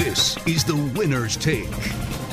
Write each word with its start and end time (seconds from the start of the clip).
This 0.00 0.38
is 0.46 0.64
the 0.64 0.76
winner's 0.98 1.36
take 1.36 1.68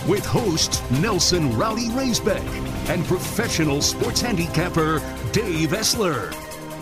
with 0.08 0.25
host 0.25 0.81
Nelson 1.02 1.52
Rowdy 1.57 1.89
Raisbeck 1.89 2.41
and 2.88 3.04
professional 3.04 3.82
sports 3.82 4.21
handicapper 4.21 5.00
Dave 5.34 5.71
Essler. 5.71 6.34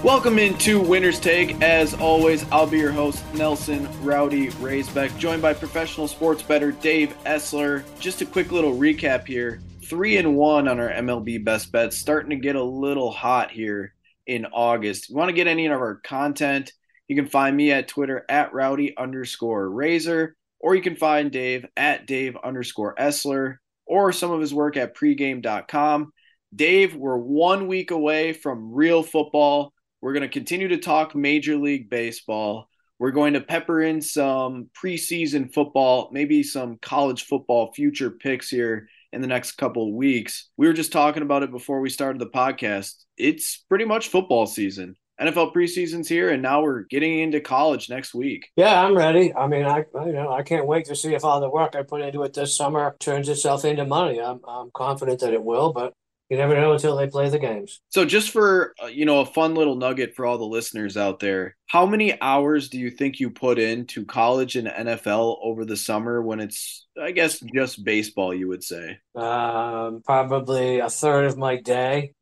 Welcome 0.03 0.37
into 0.37 0.79
Winner's 0.79 1.19
Take. 1.19 1.59
As 1.63 1.95
always, 1.95 2.45
I'll 2.51 2.67
be 2.67 2.77
your 2.77 2.91
host, 2.91 3.23
Nelson 3.33 3.89
Rowdy 4.03 4.49
Raisbeck, 4.49 5.17
joined 5.17 5.41
by 5.41 5.55
professional 5.55 6.07
sports 6.07 6.43
better 6.43 6.71
Dave 6.71 7.15
Essler. 7.23 7.83
Just 7.99 8.21
a 8.21 8.25
quick 8.27 8.51
little 8.51 8.75
recap 8.75 9.25
here. 9.25 9.61
Three 9.85 10.17
and 10.17 10.35
one 10.35 10.67
on 10.67 10.79
our 10.79 10.91
MLB 10.91 11.43
best 11.43 11.71
bets, 11.71 11.97
starting 11.97 12.29
to 12.29 12.35
get 12.35 12.55
a 12.55 12.63
little 12.63 13.09
hot 13.09 13.49
here 13.49 13.95
in 14.27 14.45
August. 14.45 15.05
If 15.05 15.09
you 15.09 15.15
want 15.15 15.29
to 15.29 15.35
get 15.35 15.47
any 15.47 15.65
of 15.65 15.71
our 15.71 15.95
content, 15.95 16.73
you 17.07 17.15
can 17.15 17.25
find 17.25 17.57
me 17.57 17.71
at 17.71 17.87
Twitter 17.87 18.23
at 18.29 18.53
rowdy 18.53 18.95
underscore 18.95 19.67
razor, 19.67 20.35
or 20.65 20.73
you 20.73 20.81
can 20.81 20.95
find 20.95 21.31
Dave 21.31 21.65
at 21.77 22.07
Dave 22.07 22.35
underscore 22.43 22.95
Essler, 22.95 23.57
or 23.85 24.11
some 24.11 24.31
of 24.31 24.41
his 24.41 24.51
work 24.53 24.77
at 24.77 24.97
pregame.com. 24.97 26.11
Dave, 26.55 26.95
we're 26.95 27.17
one 27.17 27.67
week 27.67 27.91
away 27.91 28.33
from 28.33 28.73
real 28.73 29.03
football 29.03 29.73
we're 30.05 30.13
going 30.13 30.21
to 30.21 30.29
continue 30.29 30.67
to 30.67 30.77
talk 30.77 31.15
Major 31.15 31.57
League 31.57 31.89
Baseball. 31.89 32.69
We're 32.99 33.09
going 33.09 33.33
to 33.33 33.41
pepper 33.41 33.81
in 33.81 34.03
some 34.03 34.69
preseason 34.79 35.51
football, 35.51 36.09
maybe 36.11 36.43
some 36.43 36.77
college 36.79 37.23
football 37.23 37.73
future 37.73 38.11
picks 38.11 38.47
here 38.47 38.87
in 39.13 39.21
the 39.21 39.27
next 39.27 39.53
couple 39.53 39.87
of 39.87 39.95
weeks. 39.95 40.51
We 40.57 40.67
were 40.67 40.73
just 40.73 40.91
talking 40.91 41.23
about 41.23 41.41
it 41.41 41.49
before 41.49 41.79
we 41.79 41.89
started 41.89 42.19
the 42.19 42.29
podcast. 42.29 42.93
It's 43.17 43.65
pretty 43.67 43.85
much 43.85 44.09
football 44.09 44.45
season. 44.45 44.95
NFL 45.19 45.53
preseason's 45.53 46.09
here, 46.09 46.29
and 46.29 46.41
now 46.41 46.61
we're 46.61 46.81
getting 46.83 47.19
into 47.19 47.39
college 47.39 47.89
next 47.89 48.13
week. 48.13 48.49
Yeah, 48.55 48.81
I'm 48.81 48.95
ready. 48.95 49.33
I 49.33 49.47
mean, 49.47 49.65
I 49.65 49.85
you 50.05 50.11
know 50.11 50.31
I 50.31 50.43
can't 50.43 50.67
wait 50.67 50.85
to 50.85 50.95
see 50.95 51.13
if 51.13 51.23
all 51.23 51.39
the 51.39 51.49
work 51.49 51.75
I 51.75 51.83
put 51.83 52.01
into 52.01 52.23
it 52.23 52.33
this 52.33 52.55
summer 52.55 52.95
turns 52.99 53.29
itself 53.29 53.65
into 53.65 53.85
money. 53.85 54.21
I'm 54.21 54.41
I'm 54.47 54.71
confident 54.73 55.21
that 55.21 55.33
it 55.33 55.43
will, 55.43 55.71
but 55.71 55.93
you 56.29 56.37
never 56.37 56.55
know 56.55 56.73
until 56.73 56.95
they 56.95 57.07
play 57.07 57.29
the 57.29 57.37
games. 57.37 57.81
So, 57.89 58.03
just 58.03 58.31
for 58.31 58.73
uh, 58.83 58.87
you 58.87 59.05
know, 59.05 59.21
a 59.21 59.25
fun 59.25 59.53
little 59.53 59.75
nugget 59.75 60.15
for 60.15 60.25
all 60.25 60.37
the 60.37 60.43
listeners 60.43 60.97
out 60.97 61.19
there, 61.19 61.55
how 61.67 61.85
many 61.85 62.19
hours 62.19 62.69
do 62.69 62.79
you 62.79 62.89
think 62.89 63.19
you 63.19 63.29
put 63.29 63.59
into 63.59 64.05
college 64.05 64.55
and 64.55 64.67
NFL 64.67 65.37
over 65.43 65.65
the 65.65 65.77
summer 65.77 66.21
when 66.21 66.39
it's, 66.39 66.87
I 66.99 67.11
guess, 67.11 67.39
just 67.53 67.83
baseball? 67.83 68.33
You 68.33 68.47
would 68.47 68.63
say 68.63 68.97
um, 69.15 70.01
probably 70.03 70.79
a 70.79 70.89
third 70.89 71.25
of 71.25 71.37
my 71.37 71.57
day, 71.57 72.13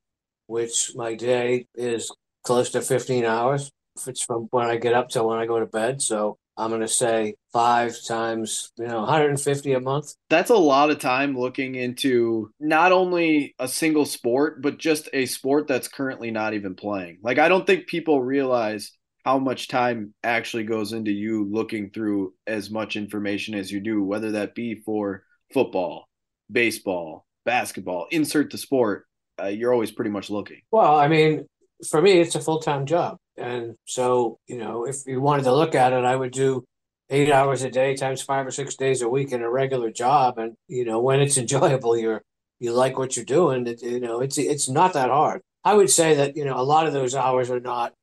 which 0.48 0.92
my 0.96 1.16
day 1.16 1.68
is 1.74 2.12
close 2.44 2.70
to 2.72 2.82
fifteen 2.82 3.26
hours. 3.26 3.72
If 3.96 4.08
it's 4.08 4.24
from 4.24 4.48
when 4.52 4.66
I 4.66 4.78
get 4.78 4.94
up 4.94 5.10
till 5.10 5.28
when 5.28 5.38
I 5.38 5.46
go 5.46 5.60
to 5.60 5.68
bed, 5.68 6.02
so 6.02 6.38
I'm 6.56 6.70
going 6.70 6.82
to 6.82 6.88
say 6.88 7.36
five 7.52 7.96
times, 8.08 8.72
you 8.78 8.88
know, 8.88 9.00
150 9.00 9.74
a 9.74 9.80
month. 9.80 10.14
That's 10.30 10.52
a 10.52 10.56
lot 10.56 10.92
of 10.92 11.00
time 11.00 11.38
looking 11.38 11.76
into 11.76 12.52
not 12.60 12.92
only 12.92 13.56
a 13.58 13.68
single 13.68 14.06
sport, 14.06 14.62
but 14.62 14.78
just 14.78 15.10
a 15.14 15.26
sport 15.26 15.68
that's 15.68 15.88
currently 15.88 16.30
not 16.30 16.54
even 16.54 16.76
playing. 16.76 17.20
Like, 17.24 17.40
I 17.40 17.50
don't 17.50 17.66
think 17.66 17.88
people 17.88 18.22
realize 18.22 18.92
how 19.26 19.40
much 19.40 19.68
time 19.68 20.14
actually 20.24 20.64
goes 20.64 20.94
into 20.94 21.12
you 21.12 21.50
looking 21.50 21.90
through 21.90 22.34
as 22.46 22.70
much 22.70 22.96
information 22.96 23.56
as 23.56 23.72
you 23.72 23.80
do, 23.80 24.04
whether 24.04 24.32
that 24.32 24.54
be 24.54 24.76
for 24.76 25.24
football, 25.54 26.08
baseball, 26.52 27.26
basketball, 27.46 28.08
insert 28.12 28.52
the 28.52 28.58
sport. 28.58 29.06
Uh, 29.42 29.48
you're 29.48 29.74
always 29.74 29.92
pretty 29.92 30.12
much 30.12 30.30
looking. 30.30 30.62
Well, 30.70 30.96
I 30.96 31.08
mean, 31.08 31.48
for 31.90 32.02
me, 32.02 32.20
it's 32.20 32.36
a 32.36 32.42
full 32.42 32.60
time 32.60 32.86
job. 32.86 33.18
And 33.38 33.76
so, 33.86 34.38
you 34.48 34.58
know, 34.58 34.86
if 34.86 34.98
you 35.08 35.20
wanted 35.22 35.44
to 35.44 35.56
look 35.56 35.76
at 35.76 35.94
it, 35.94 36.04
I 36.04 36.16
would 36.16 36.32
do 36.32 36.66
eight 37.10 37.32
hours 37.32 37.64
a 37.64 37.70
day 37.70 37.96
times 37.96 38.22
five 38.22 38.46
or 38.46 38.52
six 38.52 38.76
days 38.76 39.02
a 39.02 39.10
week 39.10 39.32
in 39.32 39.42
a 39.42 39.50
regular 39.50 39.92
job. 39.92 40.38
And, 40.38 40.56
you 40.68 40.86
know, 40.86 41.00
when 41.00 41.20
it's 41.20 41.38
enjoyable, 41.44 41.98
you're, 41.98 42.22
you 42.60 42.74
like 42.74 42.98
what 42.98 43.16
you're 43.16 43.26
doing, 43.26 43.68
it, 43.68 43.82
you 43.82 44.00
know, 44.00 44.22
it's, 44.22 44.38
it's 44.38 44.70
not 44.70 44.94
that 44.94 45.10
hard. 45.10 45.42
I 45.64 45.74
would 45.74 45.90
say 45.90 46.16
that, 46.16 46.36
you 46.36 46.46
know, 46.46 46.58
a 46.58 46.64
lot 46.64 46.88
of 46.88 46.94
those 46.94 47.16
hours 47.16 47.50
are 47.50 47.60
not 47.60 47.94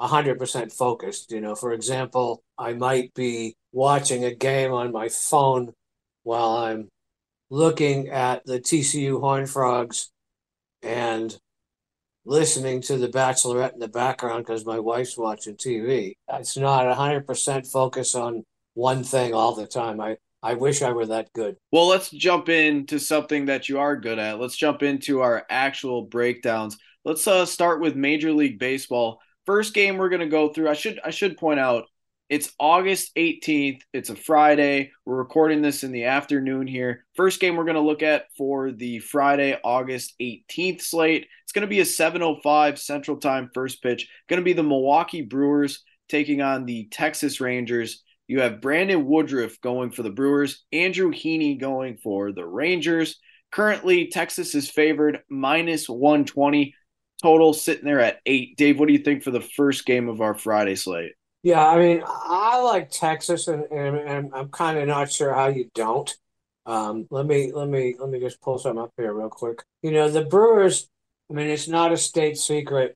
100% 0.00 0.72
focused. 0.72 1.30
You 1.32 1.40
know, 1.40 1.54
for 1.54 1.72
example, 1.72 2.42
I 2.56 2.72
might 2.72 3.12
be 3.14 3.56
watching 3.72 4.24
a 4.24 4.34
game 4.34 4.72
on 4.72 4.92
my 4.92 5.08
phone 5.08 5.72
while 6.22 6.56
I'm 6.56 6.88
looking 7.50 8.08
at 8.08 8.44
the 8.44 8.60
TCU 8.60 9.20
Horned 9.20 9.50
Frogs 9.50 10.10
and 10.82 11.36
listening 12.28 12.82
to 12.82 12.98
The 12.98 13.08
Bachelorette 13.08 13.72
in 13.72 13.78
the 13.78 13.88
background 13.88 14.44
because 14.44 14.66
my 14.66 14.78
wife's 14.78 15.16
watching 15.16 15.56
TV. 15.56 16.12
It's 16.28 16.58
not 16.58 16.84
100% 16.84 17.72
focus 17.72 18.14
on 18.14 18.44
one 18.74 19.02
thing 19.02 19.32
all 19.32 19.54
the 19.54 19.66
time. 19.66 19.98
I, 19.98 20.18
I 20.42 20.52
wish 20.52 20.82
I 20.82 20.92
were 20.92 21.06
that 21.06 21.32
good. 21.32 21.56
Well, 21.72 21.88
let's 21.88 22.10
jump 22.10 22.50
into 22.50 22.98
something 22.98 23.46
that 23.46 23.70
you 23.70 23.78
are 23.78 23.96
good 23.96 24.18
at. 24.18 24.38
Let's 24.38 24.58
jump 24.58 24.82
into 24.82 25.22
our 25.22 25.46
actual 25.48 26.02
breakdowns. 26.02 26.76
Let's 27.02 27.26
uh, 27.26 27.46
start 27.46 27.80
with 27.80 27.96
Major 27.96 28.32
League 28.32 28.58
Baseball. 28.58 29.20
First 29.46 29.72
game 29.72 29.96
we're 29.96 30.10
going 30.10 30.20
to 30.20 30.26
go 30.26 30.52
through. 30.52 30.68
I 30.68 30.74
should 30.74 31.00
I 31.02 31.10
should 31.10 31.38
point 31.38 31.60
out 31.60 31.86
it's 32.28 32.52
August 32.58 33.16
18th. 33.16 33.80
It's 33.94 34.10
a 34.10 34.16
Friday. 34.16 34.92
We're 35.06 35.16
recording 35.16 35.62
this 35.62 35.82
in 35.82 35.92
the 35.92 36.04
afternoon 36.04 36.66
here. 36.66 37.06
First 37.14 37.40
game 37.40 37.56
we're 37.56 37.64
going 37.64 37.76
to 37.76 37.80
look 37.80 38.02
at 38.02 38.26
for 38.36 38.70
the 38.70 38.98
Friday, 38.98 39.58
August 39.64 40.12
18th 40.20 40.82
slate. 40.82 41.26
Going 41.58 41.68
to 41.68 41.74
be 41.74 41.80
a 41.80 41.84
7:05 41.84 42.78
Central 42.78 43.16
Time 43.16 43.50
first 43.52 43.82
pitch. 43.82 44.08
Going 44.28 44.38
to 44.38 44.44
be 44.44 44.52
the 44.52 44.62
Milwaukee 44.62 45.22
Brewers 45.22 45.82
taking 46.08 46.40
on 46.40 46.66
the 46.66 46.84
Texas 46.84 47.40
Rangers. 47.40 48.04
You 48.28 48.42
have 48.42 48.60
Brandon 48.60 49.04
Woodruff 49.04 49.60
going 49.60 49.90
for 49.90 50.04
the 50.04 50.10
Brewers, 50.10 50.64
Andrew 50.70 51.10
Heaney 51.10 51.58
going 51.58 51.96
for 51.96 52.30
the 52.30 52.46
Rangers. 52.46 53.18
Currently, 53.50 54.06
Texas 54.06 54.54
is 54.54 54.70
favored 54.70 55.22
minus 55.28 55.88
120. 55.88 56.76
Total 57.20 57.52
sitting 57.52 57.86
there 57.86 57.98
at 57.98 58.20
eight. 58.24 58.56
Dave, 58.56 58.78
what 58.78 58.86
do 58.86 58.92
you 58.92 59.00
think 59.00 59.24
for 59.24 59.32
the 59.32 59.40
first 59.40 59.84
game 59.84 60.08
of 60.08 60.20
our 60.20 60.34
Friday 60.34 60.76
slate? 60.76 61.14
Yeah, 61.42 61.68
I 61.68 61.76
mean, 61.76 62.04
I 62.06 62.60
like 62.60 62.88
Texas, 62.92 63.48
and, 63.48 63.64
and, 63.72 63.96
and 63.96 64.30
I'm 64.32 64.50
kind 64.50 64.78
of 64.78 64.86
not 64.86 65.10
sure 65.10 65.34
how 65.34 65.48
you 65.48 65.68
don't. 65.74 66.16
Um, 66.66 67.08
let 67.10 67.26
me 67.26 67.50
let 67.50 67.68
me 67.68 67.96
let 67.98 68.10
me 68.10 68.20
just 68.20 68.40
pull 68.40 68.58
some 68.58 68.78
up 68.78 68.92
here 68.96 69.12
real 69.12 69.28
quick. 69.28 69.64
You 69.82 69.90
know, 69.90 70.08
the 70.08 70.24
Brewers. 70.24 70.88
I 71.30 71.34
mean, 71.34 71.48
it's 71.48 71.68
not 71.68 71.92
a 71.92 71.96
state 71.96 72.38
secret 72.38 72.94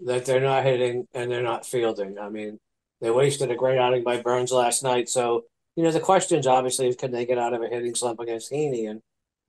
that 0.00 0.24
they're 0.24 0.40
not 0.40 0.64
hitting 0.64 1.06
and 1.14 1.30
they're 1.30 1.42
not 1.42 1.66
fielding. 1.66 2.18
I 2.18 2.28
mean, 2.28 2.58
they 3.00 3.10
wasted 3.10 3.50
a 3.50 3.56
great 3.56 3.78
outing 3.78 4.04
by 4.04 4.20
Burnes 4.20 4.52
last 4.52 4.82
night. 4.82 5.08
So, 5.08 5.44
you 5.76 5.82
know, 5.82 5.90
the 5.90 6.00
questions 6.00 6.46
obviously 6.46 6.88
is 6.88 6.96
can 6.96 7.10
they 7.10 7.26
get 7.26 7.38
out 7.38 7.54
of 7.54 7.62
a 7.62 7.68
hitting 7.68 7.94
slump 7.94 8.20
against 8.20 8.52
Heaney? 8.52 8.88
And, 8.88 9.00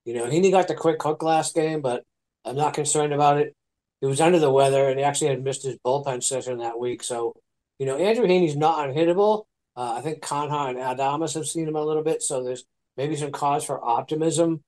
you 0.06 0.13
know, 0.13 0.25
Heaney 0.25 0.52
got 0.52 0.68
the 0.68 0.75
quick 0.75 1.02
hook 1.02 1.24
last 1.24 1.53
game, 1.56 1.81
but 1.81 2.03
I'm 2.44 2.56
not 2.56 2.74
concerned 2.74 3.13
about 3.13 3.38
it. 3.38 3.53
He 4.02 4.08
was 4.08 4.22
under 4.22 4.40
the 4.40 4.52
weather 4.52 4.90
and 4.90 5.00
he 5.00 5.06
actually 5.06 5.30
had 5.30 5.44
missed 5.44 5.63
his 5.63 5.78
bullpen 5.86 6.24
session 6.24 6.59
that 6.59 6.80
week. 6.80 7.03
So 7.03 7.34
you 7.80 7.86
know, 7.86 7.97
Andrew 7.97 8.25
Heaney's 8.25 8.56
not 8.56 8.88
unhittable. 8.88 9.46
Uh, 9.75 9.96
I 9.97 10.02
think 10.02 10.22
Canha 10.22 10.69
and 10.69 10.78
Adames 10.78 11.34
have 11.34 11.46
seen 11.46 11.68
him 11.68 11.75
a 11.75 11.84
little 11.84 12.03
bit, 12.03 12.22
so 12.24 12.44
there's 12.44 12.63
maybe 12.96 13.16
some 13.16 13.31
cause 13.31 13.66
for 13.66 13.84
optimism. 13.84 14.62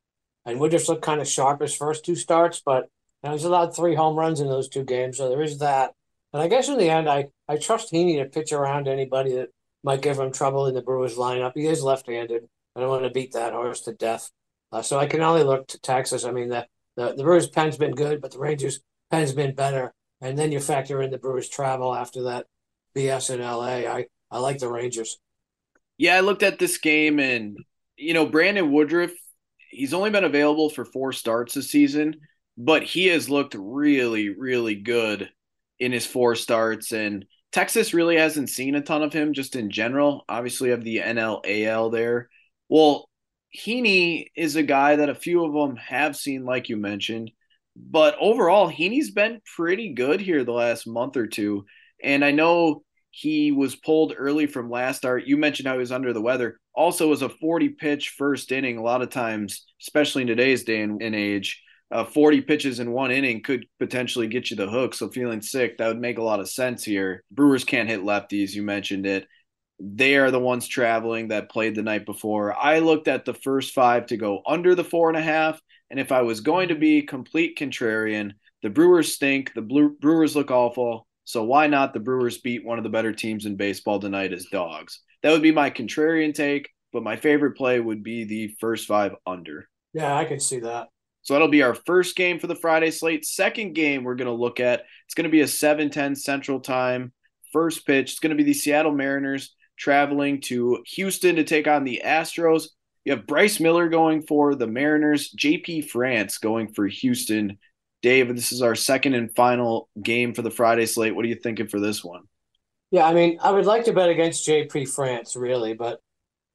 And 0.46 0.60
Woodruff 0.60 0.90
looked 0.90 1.04
kind 1.04 1.22
of 1.22 1.28
sharp 1.28 1.62
his 1.62 1.76
first 1.76 2.04
two 2.04 2.16
starts, 2.16 2.62
but 2.66 2.90
know, 3.24 3.32
he's 3.32 3.44
allowed 3.44 3.76
three 3.76 3.96
home 3.96 4.16
runs 4.16 4.40
in 4.40 4.48
those 4.48 4.70
two 4.70 4.84
games, 4.84 5.18
so 5.18 5.30
there 5.30 5.42
is 5.42 5.60
that. 5.60 5.94
And 6.34 6.42
I 6.42 6.48
guess 6.48 6.70
in 6.70 6.78
the 6.78 6.90
end, 6.90 7.10
I, 7.10 7.28
I 7.48 7.58
trust 7.58 7.92
Heaney 7.92 8.22
to 8.22 8.30
pitch 8.30 8.52
around 8.52 8.88
anybody 8.88 9.34
that 9.36 9.50
might 9.84 10.02
give 10.02 10.20
him 10.20 10.32
trouble 10.32 10.68
in 10.68 10.76
the 10.76 10.82
Brewers 10.82 11.16
lineup. 11.16 11.54
He 11.56 11.66
is 11.66 11.82
left-handed. 11.82 12.44
I 12.76 12.80
don't 12.80 12.90
want 12.90 13.04
to 13.04 13.10
beat 13.10 13.34
that 13.34 13.54
horse 13.54 13.82
to 13.82 13.94
death. 13.94 14.30
Uh, 14.72 14.82
so 14.82 15.00
I 15.00 15.08
can 15.08 15.22
only 15.22 15.44
look 15.44 15.68
to 15.70 15.80
Texas. 15.80 16.26
I 16.26 16.32
mean, 16.32 16.50
the, 16.50 16.68
the, 16.96 17.14
the 17.16 17.24
Brewers' 17.24 17.48
pen's 17.48 17.78
been 17.78 17.96
good, 17.96 18.22
but 18.22 18.32
the 18.32 18.40
Rangers' 18.40 18.82
pen's 19.10 19.34
been 19.34 19.56
better. 19.56 19.94
And 20.22 20.38
then 20.38 20.52
you 20.52 20.60
factor 20.60 21.02
in 21.02 21.12
the 21.12 21.18
Brewers' 21.18 21.50
travel 21.50 21.96
after 21.96 22.24
that 22.24 22.48
BS 22.96 23.34
in 23.34 23.42
LA. 23.42 23.90
I 23.90 24.08
I 24.30 24.40
like 24.40 24.60
the 24.60 24.70
Rangers. 24.70 25.20
Yeah, 25.98 26.16
I 26.16 26.22
looked 26.22 26.44
at 26.44 26.60
this 26.60 26.78
game 26.78 27.20
and 27.20 27.58
you 27.96 28.14
know 28.14 28.26
Brandon 28.26 28.72
Woodruff. 28.72 29.12
He's 29.70 29.94
only 29.94 30.10
been 30.10 30.24
available 30.24 30.70
for 30.70 30.86
four 30.86 31.12
starts 31.12 31.54
this 31.54 31.70
season, 31.70 32.16
but 32.58 32.84
he 32.84 33.08
has 33.08 33.30
looked 33.30 33.56
really, 33.58 34.30
really 34.30 34.76
good 34.76 35.30
in 35.80 35.92
his 35.92 36.06
four 36.06 36.36
starts. 36.36 36.92
And 36.92 37.26
Texas 37.52 37.94
really 37.94 38.18
hasn't 38.18 38.50
seen 38.50 38.76
a 38.76 38.82
ton 38.82 39.04
of 39.04 39.14
him 39.14 39.34
just 39.34 39.56
in 39.56 39.70
general. 39.70 40.26
Obviously, 40.28 40.70
have 40.70 40.84
the 40.84 40.98
NLAL 40.98 41.92
there. 41.92 42.30
Well, 42.68 43.10
Heaney 43.56 44.28
is 44.36 44.56
a 44.56 44.64
guy 44.64 44.98
that 44.98 45.10
a 45.10 45.16
few 45.16 45.46
of 45.46 45.54
them 45.54 45.78
have 45.78 46.16
seen, 46.16 46.46
like 46.46 46.68
you 46.68 46.78
mentioned. 46.78 47.32
But 47.76 48.18
overall, 48.20 48.70
Heaney's 48.70 49.12
been 49.12 49.40
pretty 49.56 49.94
good 49.94 50.20
here 50.20 50.44
the 50.44 50.52
last 50.52 50.88
month 50.88 51.16
or 51.16 51.28
two. 51.28 51.66
And 52.04 52.26
I 52.26 52.32
know 52.32 52.84
he 53.12 53.52
was 53.52 53.76
pulled 53.76 54.14
early 54.18 54.48
from 54.48 54.70
last 54.70 54.98
start. 54.98 55.26
You 55.26 55.38
mentioned 55.38 55.68
how 55.68 55.74
he 55.74 55.80
was 55.80 55.92
under 55.92 56.12
the 56.12 56.22
weather. 56.22 56.60
Also, 56.74 57.08
was 57.08 57.22
a 57.22 57.30
40 57.30 57.70
pitch 57.70 58.16
first 58.18 58.52
inning. 58.52 58.78
A 58.78 58.84
lot 58.84 59.04
of 59.04 59.10
times, 59.10 59.64
especially 59.82 60.24
in 60.24 60.28
today's 60.28 60.64
day 60.64 60.82
and, 60.82 61.02
and 61.02 61.16
age, 61.16 61.62
uh, 61.92 62.04
40 62.04 62.42
pitches 62.42 62.80
in 62.80 62.92
one 62.92 63.12
inning 63.12 63.42
could 63.42 63.66
potentially 63.80 64.28
get 64.28 64.50
you 64.50 64.58
the 64.58 64.70
hook. 64.70 64.94
So 64.94 65.10
feeling 65.10 65.42
sick, 65.42 65.78
that 65.78 65.88
would 65.88 66.00
make 66.00 66.18
a 66.18 66.24
lot 66.24 66.40
of 66.40 66.50
sense 66.50 66.84
here. 66.84 67.24
Brewers 67.32 67.64
can't 67.64 67.90
hit 67.90 68.02
lefties. 68.02 68.54
You 68.54 68.64
mentioned 68.64 69.06
it. 69.06 69.28
They 69.80 70.18
are 70.18 70.32
the 70.32 70.40
ones 70.40 70.68
traveling 70.68 71.30
that 71.30 71.52
played 71.52 71.76
the 71.76 71.84
night 71.84 72.06
before. 72.06 72.58
I 72.58 72.80
looked 72.80 73.08
at 73.08 73.26
the 73.26 73.34
first 73.34 73.74
five 73.74 74.08
to 74.08 74.18
go 74.18 74.42
under 74.46 74.76
the 74.76 74.84
four 74.84 75.10
and 75.10 75.18
a 75.18 75.22
half. 75.22 75.62
And 75.90 76.00
if 76.00 76.12
I 76.12 76.24
was 76.24 76.42
going 76.42 76.70
to 76.70 76.76
be 76.76 77.04
complete 77.04 77.58
contrarian, 77.58 78.34
the 78.64 78.70
Brewers 78.70 79.14
stink. 79.14 79.54
The 79.54 79.96
Brewers 80.02 80.36
look 80.36 80.52
awful. 80.52 81.08
So 81.24 81.44
why 81.44 81.68
not 81.68 81.94
the 81.94 82.00
Brewers 82.00 82.40
beat 82.40 82.66
one 82.66 82.78
of 82.78 82.84
the 82.84 82.90
better 82.90 83.14
teams 83.14 83.46
in 83.46 83.56
baseball 83.56 84.00
tonight 84.00 84.34
as 84.34 84.46
dogs? 84.52 85.02
That 85.24 85.32
would 85.32 85.42
be 85.42 85.52
my 85.52 85.70
contrarian 85.70 86.34
take, 86.34 86.70
but 86.92 87.04
my 87.04 87.16
favorite 87.16 87.56
play 87.58 87.80
would 87.80 88.04
be 88.04 88.24
the 88.24 88.56
first 88.60 88.88
five 88.88 89.14
under. 89.26 89.70
Yeah, 89.94 90.16
I 90.16 90.26
can 90.26 90.40
see 90.40 90.60
that. 90.62 90.88
So 91.28 91.34
that'll 91.34 91.50
be 91.50 91.62
our 91.62 91.76
first 91.76 92.16
game 92.16 92.40
for 92.40 92.48
the 92.48 92.56
Friday 92.56 92.90
slate. 92.90 93.26
Second 93.26 93.74
game 93.74 94.06
we're 94.06 94.16
going 94.16 94.28
to 94.28 94.32
look 94.32 94.62
at. 94.62 94.86
It's 95.04 95.14
going 95.14 95.26
to 95.26 95.30
be 95.30 95.42
a 95.42 95.46
7:10 95.46 96.18
Central 96.18 96.62
Time 96.62 97.12
first 97.52 97.86
pitch. 97.86 98.12
It's 98.12 98.20
going 98.20 98.30
to 98.30 98.42
be 98.42 98.50
the 98.50 98.54
Seattle 98.54 98.94
Mariners 98.94 99.54
traveling 99.78 100.40
to 100.44 100.82
Houston 100.88 101.36
to 101.36 101.44
take 101.44 101.68
on 101.68 101.84
the 101.84 102.02
Astros. 102.06 102.70
You 103.04 103.12
have 103.12 103.28
Bryce 103.28 103.60
Miller 103.60 103.90
going 103.90 104.22
for 104.22 104.56
the 104.56 104.68
Mariners, 104.68 105.30
JP 105.38 105.90
France 105.90 106.38
going 106.38 106.70
for 106.74 106.88
Houston. 106.88 107.58
Dave, 108.02 108.34
this 108.34 108.54
is 108.54 108.62
our 108.62 108.76
second 108.76 109.14
and 109.14 109.36
final 109.36 109.90
game 110.02 110.34
for 110.34 110.44
the 110.44 110.50
Friday 110.50 110.86
slate. 110.86 111.14
What 111.14 111.26
are 111.26 111.30
you 111.30 111.36
thinking 111.36 111.68
for 111.68 111.82
this 111.82 112.06
one? 112.06 112.22
Yeah, 112.90 113.06
I 113.06 113.14
mean, 113.14 113.38
I 113.44 113.52
would 113.52 113.66
like 113.66 113.84
to 113.86 113.94
bet 113.94 114.08
against 114.08 114.48
JP 114.48 114.94
France, 114.94 115.36
really, 115.36 115.74
but 115.74 116.00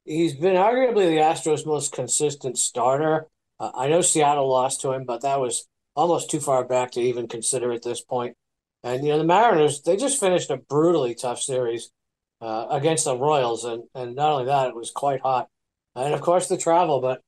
he's 0.03 0.33
been 0.33 0.55
arguably 0.55 1.09
the 1.09 1.21
Astros' 1.21 1.63
most 1.63 1.91
consistent 1.91 2.57
starter. 2.57 3.27
Uh, 3.59 3.71
I 3.73 3.87
know 3.87 4.01
Seattle 4.01 4.49
lost 4.49 4.81
to 4.81 4.91
him, 4.91 5.05
but 5.05 5.21
that 5.21 5.39
was 5.39 5.67
almost 5.95 6.29
too 6.29 6.39
far 6.39 6.63
back 6.63 6.91
to 6.91 7.01
even 7.01 7.27
consider 7.27 7.71
at 7.71 7.83
this 7.83 8.01
point. 8.01 8.35
And 8.83 9.03
you 9.03 9.11
know, 9.11 9.19
the 9.19 9.23
Mariners 9.23 9.81
they 9.81 9.95
just 9.95 10.19
finished 10.19 10.49
a 10.49 10.57
brutally 10.57 11.15
tough 11.15 11.41
series 11.41 11.91
uh, 12.41 12.67
against 12.69 13.05
the 13.05 13.17
Royals, 13.17 13.63
and 13.63 13.83
and 13.95 14.15
not 14.15 14.31
only 14.31 14.45
that, 14.45 14.67
it 14.67 14.75
was 14.75 14.91
quite 14.91 15.21
hot, 15.21 15.47
and 15.95 16.13
of 16.13 16.21
course 16.21 16.47
the 16.47 16.57
travel. 16.57 16.99
But 16.99 17.21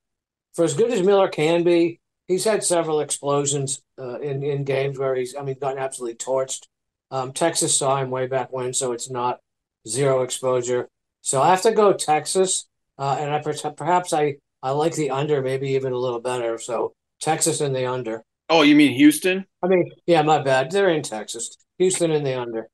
for 0.54 0.64
as 0.64 0.74
good 0.74 0.90
as 0.90 1.02
Miller 1.02 1.28
can 1.28 1.64
be, 1.64 2.00
he's 2.28 2.44
had 2.44 2.62
several 2.62 3.00
explosions 3.00 3.82
uh, 3.98 4.18
in 4.20 4.42
in 4.42 4.64
games 4.64 4.98
where 4.98 5.14
he's 5.14 5.34
I 5.34 5.42
mean 5.42 5.56
gotten 5.58 5.78
absolutely 5.78 6.16
torched. 6.16 6.66
Um, 7.10 7.32
Texas 7.32 7.78
saw 7.78 7.96
him 7.96 8.10
way 8.10 8.26
back 8.26 8.52
when, 8.52 8.74
so 8.74 8.92
it's 8.92 9.08
not 9.08 9.40
zero 9.88 10.22
exposure. 10.22 10.88
So 11.22 11.40
I 11.40 11.50
have 11.50 11.62
to 11.62 11.72
go 11.72 11.92
Texas, 11.92 12.66
uh, 12.98 13.16
and 13.18 13.32
I 13.32 13.70
perhaps 13.70 14.12
I 14.12 14.36
I 14.66 14.70
like 14.70 14.96
the 14.96 15.10
under 15.10 15.42
maybe 15.42 15.68
even 15.70 15.92
a 15.92 15.96
little 15.96 16.18
better. 16.18 16.58
So 16.58 16.92
Texas 17.20 17.60
in 17.60 17.72
the 17.72 17.86
under. 17.86 18.24
Oh, 18.48 18.62
you 18.62 18.74
mean 18.74 18.94
Houston? 18.94 19.46
I 19.62 19.68
mean, 19.68 19.88
yeah, 20.06 20.22
my 20.22 20.42
bad. 20.42 20.72
They're 20.72 20.90
in 20.90 21.04
Texas. 21.04 21.56
Houston 21.78 22.10
in 22.10 22.24
the 22.24 22.40
under. 22.40 22.68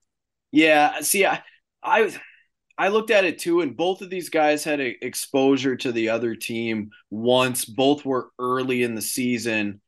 Yeah. 0.52 1.02
See, 1.02 1.26
I, 1.26 1.42
I, 1.82 2.10
I 2.78 2.88
looked 2.88 3.10
at 3.10 3.26
it 3.26 3.38
too, 3.38 3.60
and 3.60 3.76
both 3.76 4.00
of 4.00 4.08
these 4.08 4.30
guys 4.30 4.64
had 4.64 4.80
a, 4.80 5.04
exposure 5.04 5.76
to 5.76 5.92
the 5.92 6.08
other 6.08 6.34
team 6.34 6.92
once. 7.10 7.66
Both 7.66 8.06
were 8.06 8.30
early 8.38 8.84
in 8.84 8.94
the 8.94 9.02
season. 9.02 9.82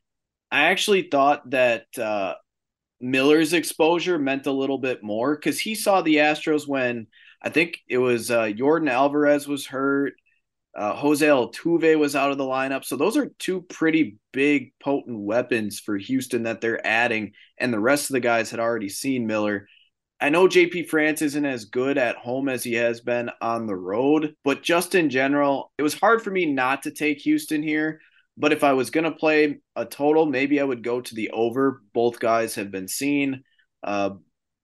I 0.50 0.64
actually 0.64 1.08
thought 1.10 1.48
that 1.52 1.86
uh, 1.96 2.34
Miller's 3.00 3.54
exposure 3.54 4.18
meant 4.18 4.46
a 4.46 4.52
little 4.52 4.78
bit 4.78 5.02
more 5.02 5.36
because 5.36 5.58
he 5.58 5.74
saw 5.74 6.02
the 6.02 6.16
Astros 6.16 6.68
when 6.68 7.06
I 7.40 7.48
think 7.48 7.78
it 7.88 7.96
was 7.96 8.30
uh, 8.30 8.42
Yordan 8.42 8.90
Alvarez 8.90 9.48
was 9.48 9.64
hurt. 9.64 10.12
Uh, 10.76 10.94
Jose 10.94 11.24
Altuve 11.24 11.98
was 11.98 12.16
out 12.16 12.32
of 12.32 12.38
the 12.38 12.44
lineup. 12.44 12.84
So 12.84 12.96
those 12.96 13.16
are 13.16 13.30
two 13.38 13.62
pretty 13.62 14.18
big, 14.32 14.72
potent 14.80 15.20
weapons 15.20 15.78
for 15.78 15.96
Houston 15.96 16.44
that 16.44 16.60
they're 16.60 16.84
adding. 16.84 17.32
And 17.58 17.72
the 17.72 17.80
rest 17.80 18.10
of 18.10 18.14
the 18.14 18.20
guys 18.20 18.50
had 18.50 18.60
already 18.60 18.88
seen 18.88 19.26
Miller. 19.26 19.68
I 20.20 20.30
know 20.30 20.48
JP 20.48 20.88
France 20.88 21.22
isn't 21.22 21.44
as 21.44 21.66
good 21.66 21.98
at 21.98 22.16
home 22.16 22.48
as 22.48 22.64
he 22.64 22.74
has 22.74 23.00
been 23.00 23.30
on 23.40 23.66
the 23.66 23.76
road, 23.76 24.34
but 24.42 24.62
just 24.62 24.94
in 24.94 25.10
general, 25.10 25.70
it 25.76 25.82
was 25.82 25.94
hard 25.94 26.22
for 26.22 26.30
me 26.30 26.46
not 26.46 26.84
to 26.84 26.90
take 26.90 27.18
Houston 27.20 27.62
here. 27.62 28.00
But 28.36 28.52
if 28.52 28.64
I 28.64 28.72
was 28.72 28.90
going 28.90 29.04
to 29.04 29.12
play 29.12 29.60
a 29.76 29.84
total, 29.84 30.26
maybe 30.26 30.60
I 30.60 30.64
would 30.64 30.82
go 30.82 31.00
to 31.00 31.14
the 31.14 31.30
over. 31.30 31.82
Both 31.92 32.18
guys 32.18 32.56
have 32.56 32.70
been 32.70 32.88
seen. 32.88 33.44
Uh, 33.82 34.10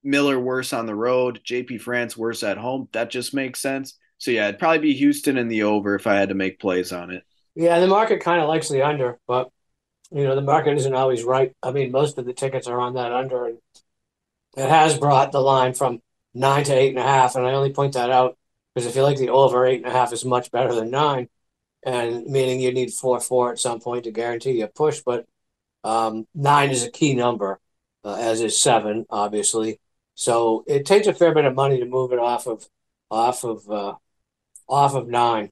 Miller 0.02 0.40
worse 0.40 0.72
on 0.72 0.86
the 0.86 0.94
road, 0.94 1.40
JP 1.46 1.82
France 1.82 2.16
worse 2.16 2.42
at 2.42 2.56
home. 2.56 2.88
That 2.92 3.10
just 3.10 3.34
makes 3.34 3.60
sense. 3.60 3.98
So 4.20 4.31
yeah, 4.31 4.49
it'd 4.49 4.61
probably 4.61 4.81
be 4.81 4.94
Houston 4.94 5.38
and 5.38 5.50
the 5.50 5.62
over 5.62 5.94
if 5.94 6.06
I 6.06 6.14
had 6.14 6.28
to 6.28 6.34
make 6.34 6.61
plays 6.61 6.93
on 6.93 7.11
it. 7.11 7.25
Yeah, 7.55 7.81
the 7.81 7.87
market 7.87 8.20
kind 8.20 8.40
of 8.40 8.49
likes 8.49 8.69
the 8.69 8.82
under, 8.87 9.19
but 9.26 9.50
you 10.12 10.25
know 10.25 10.34
the 10.34 10.43
market 10.43 10.76
isn't 10.76 10.94
always 10.94 11.25
right. 11.25 11.52
I 11.62 11.72
mean, 11.72 11.90
most 11.90 12.19
of 12.19 12.26
the 12.26 12.34
tickets 12.34 12.67
are 12.67 12.78
on 12.78 12.94
that 12.94 13.12
under, 13.12 13.46
and 13.46 13.58
it 14.58 14.69
has 14.69 14.99
brought 14.99 15.32
the 15.32 15.40
line 15.40 15.72
from 15.72 16.02
nine 16.34 16.64
to 16.64 16.75
eight 16.75 16.90
and 16.90 16.99
a 16.99 17.02
half. 17.02 17.34
And 17.34 17.46
I 17.46 17.52
only 17.52 17.72
point 17.72 17.94
that 17.94 18.11
out 18.11 18.37
because 18.75 18.87
I 18.87 18.90
feel 18.90 19.05
like 19.05 19.17
the 19.17 19.31
over 19.31 19.64
eight 19.64 19.78
and 19.78 19.87
a 19.87 19.90
half 19.90 20.12
is 20.12 20.22
much 20.22 20.50
better 20.50 20.75
than 20.75 20.90
nine, 20.90 21.31
and 21.82 22.26
meaning 22.26 22.61
you 22.61 22.72
need 22.72 22.93
four 22.93 23.20
four 23.20 23.52
at 23.52 23.58
some 23.58 23.81
point 23.81 24.05
to 24.05 24.11
guarantee 24.11 24.61
a 24.61 24.69
push. 24.69 25.00
But 25.00 25.25
um, 25.82 26.26
nine 26.34 26.69
is 26.69 26.84
a 26.84 26.90
key 26.90 27.14
number, 27.14 27.58
uh, 28.05 28.17
as 28.20 28.43
is 28.43 28.61
seven, 28.62 29.06
obviously. 29.08 29.81
So 30.14 30.62
it 30.67 30.84
takes 30.84 31.06
a 31.06 31.14
fair 31.14 31.32
bit 31.32 31.46
of 31.46 31.55
money 31.55 31.81
to 31.81 31.87
move 31.87 32.12
it 32.12 32.19
off 32.19 32.46
of 32.46 32.69
off 33.11 33.44
of 33.44 33.69
uh, 33.70 33.94
off 34.70 34.94
of 34.94 35.08
nine. 35.08 35.50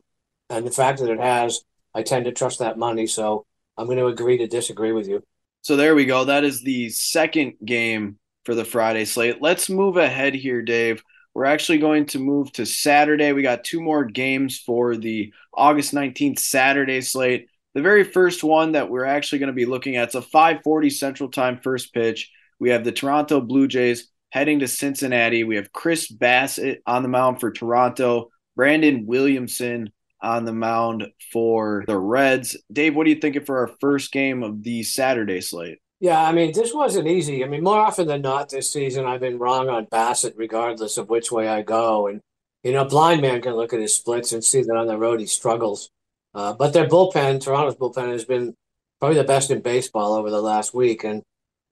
And 0.48 0.66
the 0.66 0.70
fact 0.70 1.00
that 1.00 1.10
it 1.10 1.20
has, 1.20 1.60
I 1.94 2.02
tend 2.02 2.24
to 2.24 2.32
trust 2.32 2.60
that 2.60 2.78
money. 2.78 3.06
So 3.06 3.44
I'm 3.76 3.86
going 3.86 3.98
to 3.98 4.06
agree 4.06 4.38
to 4.38 4.46
disagree 4.46 4.92
with 4.92 5.08
you. 5.08 5.22
So 5.62 5.76
there 5.76 5.94
we 5.94 6.06
go. 6.06 6.24
That 6.24 6.44
is 6.44 6.62
the 6.62 6.88
second 6.88 7.54
game 7.62 8.18
for 8.44 8.54
the 8.54 8.64
Friday 8.64 9.04
slate. 9.04 9.42
Let's 9.42 9.68
move 9.68 9.96
ahead 9.96 10.34
here, 10.34 10.62
Dave. 10.62 11.02
We're 11.34 11.44
actually 11.44 11.78
going 11.78 12.06
to 12.06 12.18
move 12.18 12.50
to 12.52 12.64
Saturday. 12.64 13.32
We 13.32 13.42
got 13.42 13.64
two 13.64 13.80
more 13.80 14.04
games 14.04 14.58
for 14.58 14.96
the 14.96 15.32
August 15.52 15.92
19th 15.92 16.38
Saturday 16.38 17.00
slate. 17.00 17.48
The 17.74 17.82
very 17.82 18.04
first 18.04 18.42
one 18.42 18.72
that 18.72 18.88
we're 18.88 19.04
actually 19.04 19.40
going 19.40 19.48
to 19.48 19.52
be 19.52 19.66
looking 19.66 19.96
at, 19.96 20.04
it's 20.04 20.14
a 20.14 20.22
540 20.22 20.90
Central 20.90 21.28
Time 21.28 21.60
first 21.62 21.92
pitch. 21.92 22.30
We 22.58 22.70
have 22.70 22.82
the 22.82 22.92
Toronto 22.92 23.40
Blue 23.40 23.68
Jays 23.68 24.08
heading 24.30 24.60
to 24.60 24.68
Cincinnati. 24.68 25.44
We 25.44 25.56
have 25.56 25.72
Chris 25.72 26.10
Bassitt 26.10 26.78
on 26.86 27.02
the 27.02 27.08
mound 27.08 27.40
for 27.40 27.50
Toronto. 27.50 28.30
Brandon 28.58 29.06
Williamson 29.06 29.92
on 30.20 30.44
the 30.44 30.52
mound 30.52 31.06
for 31.32 31.84
the 31.86 31.96
Reds. 31.96 32.56
Dave, 32.72 32.96
what 32.96 33.06
are 33.06 33.10
you 33.10 33.20
thinking 33.20 33.44
for 33.44 33.58
our 33.58 33.70
first 33.80 34.10
game 34.10 34.42
of 34.42 34.64
the 34.64 34.82
Saturday 34.82 35.40
slate? 35.40 35.78
Yeah, 36.00 36.20
I 36.20 36.32
mean, 36.32 36.52
this 36.52 36.74
wasn't 36.74 37.06
easy. 37.06 37.44
I 37.44 37.46
mean, 37.46 37.62
more 37.62 37.78
often 37.78 38.08
than 38.08 38.20
not 38.20 38.48
this 38.48 38.72
season, 38.72 39.06
I've 39.06 39.20
been 39.20 39.38
wrong 39.38 39.68
on 39.68 39.86
Bassitt, 39.86 40.34
regardless 40.36 40.98
of 40.98 41.08
which 41.08 41.30
way 41.30 41.46
I 41.46 41.62
go. 41.62 42.08
And, 42.08 42.20
you 42.64 42.72
know, 42.72 42.84
blind 42.84 43.22
man 43.22 43.40
can 43.42 43.54
look 43.54 43.72
at 43.72 43.80
his 43.80 43.94
splits 43.94 44.32
and 44.32 44.42
see 44.42 44.62
that 44.62 44.76
on 44.76 44.88
the 44.88 44.98
road 44.98 45.20
he 45.20 45.26
struggles. 45.26 45.88
Uh, 46.34 46.52
but 46.52 46.72
their 46.72 46.88
bullpen, 46.88 47.40
Toronto's 47.40 47.76
bullpen, 47.76 48.10
has 48.10 48.24
been 48.24 48.54
probably 48.98 49.18
the 49.18 49.24
best 49.24 49.52
in 49.52 49.60
baseball 49.60 50.14
over 50.14 50.30
the 50.30 50.42
last 50.42 50.74
week. 50.74 51.04
And 51.04 51.22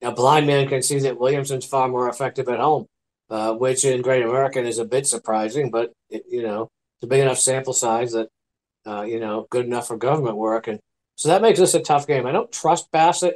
a 0.02 0.12
blind 0.12 0.47
man 0.47 0.69
can 0.69 0.83
see 0.83 1.00
that 1.00 1.19
Williamson's 1.19 1.66
far 1.66 1.88
more 1.88 2.09
effective 2.09 2.49
at 2.49 2.61
home, 2.61 2.87
uh, 3.28 3.55
which 3.55 3.85
in 3.85 4.02
Great 4.02 4.23
American 4.23 4.66
is 4.66 4.78
a 4.78 4.85
bit 4.85 5.05
surprising, 5.09 5.73
but, 5.73 5.93
it, 6.11 6.23
you 6.31 6.45
know, 6.45 6.69
a 7.03 7.07
big 7.07 7.21
enough 7.21 7.38
sample 7.38 7.73
size 7.73 8.12
that 8.12 8.29
uh, 8.87 9.03
you 9.03 9.21
know 9.21 9.47
good 9.50 9.67
enough 9.67 9.88
for 9.88 9.97
government 9.97 10.37
work, 10.37 10.69
and 10.69 10.81
so 11.17 11.29
that 11.29 11.43
makes 11.43 11.59
this 11.59 11.75
a 11.75 11.81
tough 11.81 12.07
game. 12.07 12.26
I 12.26 12.33
don't 12.33 12.53
trust 12.53 12.91
Bassitt. 12.93 13.35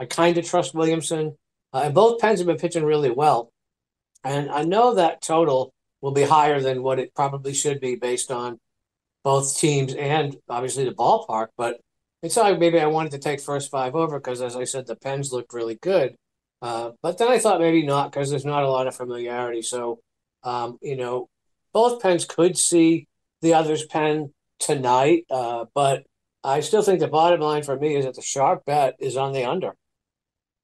I 0.00 0.06
kind 0.06 0.38
of 0.38 0.46
trust 0.46 0.74
Williamson, 0.74 1.36
uh, 1.72 1.82
and 1.84 1.94
both 1.94 2.20
Pens 2.20 2.40
have 2.40 2.46
been 2.46 2.58
pitching 2.58 2.84
really 2.84 3.10
well, 3.10 3.50
and 4.24 4.50
I 4.50 4.62
know 4.64 4.94
that 4.94 5.22
total 5.22 5.72
will 6.00 6.12
be 6.12 6.22
higher 6.22 6.60
than 6.60 6.82
what 6.82 6.98
it 6.98 7.14
probably 7.14 7.54
should 7.54 7.80
be 7.80 7.96
based 7.96 8.30
on 8.30 8.58
both 9.24 9.58
teams 9.58 9.94
and 9.94 10.36
obviously 10.48 10.84
the 10.84 10.94
ballpark. 10.94 11.48
But 11.56 11.80
it's 12.22 12.36
like 12.36 12.58
maybe 12.58 12.80
I 12.80 12.86
wanted 12.86 13.12
to 13.12 13.18
take 13.18 13.40
first 13.40 13.70
five 13.70 13.94
over 13.94 14.18
because, 14.18 14.42
as 14.42 14.56
I 14.56 14.64
said, 14.64 14.86
the 14.86 14.96
Pens 14.96 15.32
looked 15.32 15.52
really 15.52 15.76
good. 15.76 16.16
Uh, 16.60 16.90
but 17.02 17.18
then 17.18 17.28
I 17.28 17.38
thought 17.38 17.60
maybe 17.60 17.84
not 17.84 18.10
because 18.10 18.30
there's 18.30 18.44
not 18.44 18.64
a 18.64 18.70
lot 18.70 18.86
of 18.86 18.96
familiarity. 18.96 19.62
So, 19.62 20.00
um, 20.42 20.78
you 20.82 20.96
know, 20.96 21.28
both 21.72 22.02
pens 22.02 22.24
could 22.24 22.56
see 22.56 23.08
the 23.40 23.54
other's 23.54 23.84
pen 23.86 24.32
tonight, 24.58 25.24
uh, 25.30 25.66
but 25.74 26.04
I 26.42 26.60
still 26.60 26.82
think 26.82 27.00
the 27.00 27.08
bottom 27.08 27.40
line 27.40 27.62
for 27.62 27.78
me 27.78 27.96
is 27.96 28.04
that 28.04 28.14
the 28.14 28.22
sharp 28.22 28.64
bet 28.64 28.96
is 28.98 29.16
on 29.16 29.32
the 29.32 29.44
under. 29.44 29.74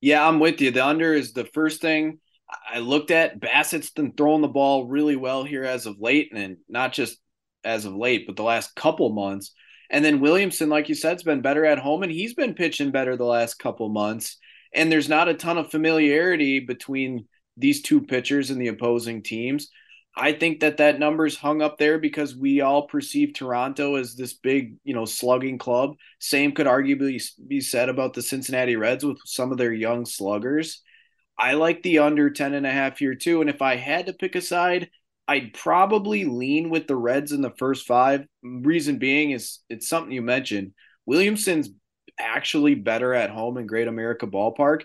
Yeah, 0.01 0.27
I'm 0.27 0.41
with 0.41 0.61
you. 0.61 0.71
The 0.71 0.85
under 0.85 1.15
is 1.15 1.33
the 1.33 1.47
first 1.47 1.81
thing 1.81 2.19
I 2.71 2.79
looked 2.79 3.11
at. 3.11 3.41
Bassitt's 3.41 3.91
been 3.91 4.13
throwing 4.13 4.43
the 4.43 4.49
ball 4.49 4.87
really 4.87 5.17
well 5.17 5.45
here 5.45 5.65
as 5.65 5.87
of 5.87 6.01
late, 6.01 6.31
and 6.35 6.59
not 6.69 6.93
just 6.93 7.19
as 7.65 7.85
of 7.85 7.95
late, 7.95 8.27
but 8.27 8.37
the 8.37 8.43
last 8.43 8.75
couple 8.75 9.11
months. 9.11 9.53
And 9.91 10.05
then 10.05 10.21
Williamson, 10.21 10.69
like 10.69 10.89
you 10.89 10.95
said, 10.95 11.13
has 11.15 11.23
been 11.23 11.43
better 11.43 11.65
at 11.65 11.79
home, 11.79 12.03
and 12.03 12.13
he's 12.13 12.35
been 12.35 12.55
pitching 12.55 12.91
better 12.91 13.17
the 13.17 13.25
last 13.25 13.59
couple 13.59 13.89
months. 13.89 14.39
And 14.75 14.91
there's 14.91 15.09
not 15.09 15.29
a 15.29 15.35
ton 15.35 15.57
of 15.57 15.71
familiarity 15.71 16.61
between 16.61 17.27
these 17.57 17.83
two 17.83 18.03
pitchers 18.03 18.51
and 18.51 18.61
the 18.61 18.69
opposing 18.69 19.23
teams. 19.23 19.71
I 20.17 20.33
think 20.33 20.61
that 20.61 20.77
that 20.77 21.01
number's 21.01 21.37
hung 21.37 21.61
up 21.61 21.77
there 21.77 21.99
because 21.99 22.37
we 22.37 22.61
all 22.61 22.87
perceive 22.87 23.35
Toronto 23.35 23.97
as 23.97 24.15
this 24.15 24.33
big, 24.33 24.77
you 24.85 24.95
know, 24.95 25.05
slugging 25.05 25.59
club. 25.59 25.97
Same 26.21 26.53
could 26.53 26.69
arguably 26.69 27.21
be 27.49 27.61
said 27.61 27.89
about 27.89 28.15
the 28.15 28.23
Cincinnati 28.23 28.77
Reds 28.77 29.05
with 29.05 29.19
some 29.25 29.51
of 29.51 29.59
their 29.59 29.73
young 29.73 30.07
sluggers. 30.07 30.83
I 31.37 31.55
like 31.55 31.83
the 31.83 31.99
under 31.99 32.31
10 32.31 32.55
and 32.55 32.67
a 32.67 32.71
half 32.71 32.99
here 32.99 33.17
too. 33.17 33.41
And 33.41 33.51
if 33.51 33.61
I 33.61 33.75
had 33.75 34.07
to 34.07 34.13
pick 34.13 34.37
a 34.37 34.41
side, 34.41 34.89
I'd 35.27 35.53
probably 35.53 36.25
lean 36.25 36.71
with 36.71 36.87
the 36.87 36.97
Reds 36.97 37.33
in 37.33 37.41
the 37.41 37.55
first 37.59 37.87
five. 37.87 38.25
Reason 38.43 38.99
being 38.99 39.33
is 39.33 39.61
it's 39.69 39.89
something 39.89 40.13
you 40.13 40.23
mentioned. 40.23 40.75
Williamson's 41.07 41.71
actually 42.21 42.77
better 42.77 43.15
at 43.15 43.31
home 43.31 43.59
in 43.59 43.67
Great 43.67 43.89
America 43.89 44.29
Ballpark. 44.29 44.83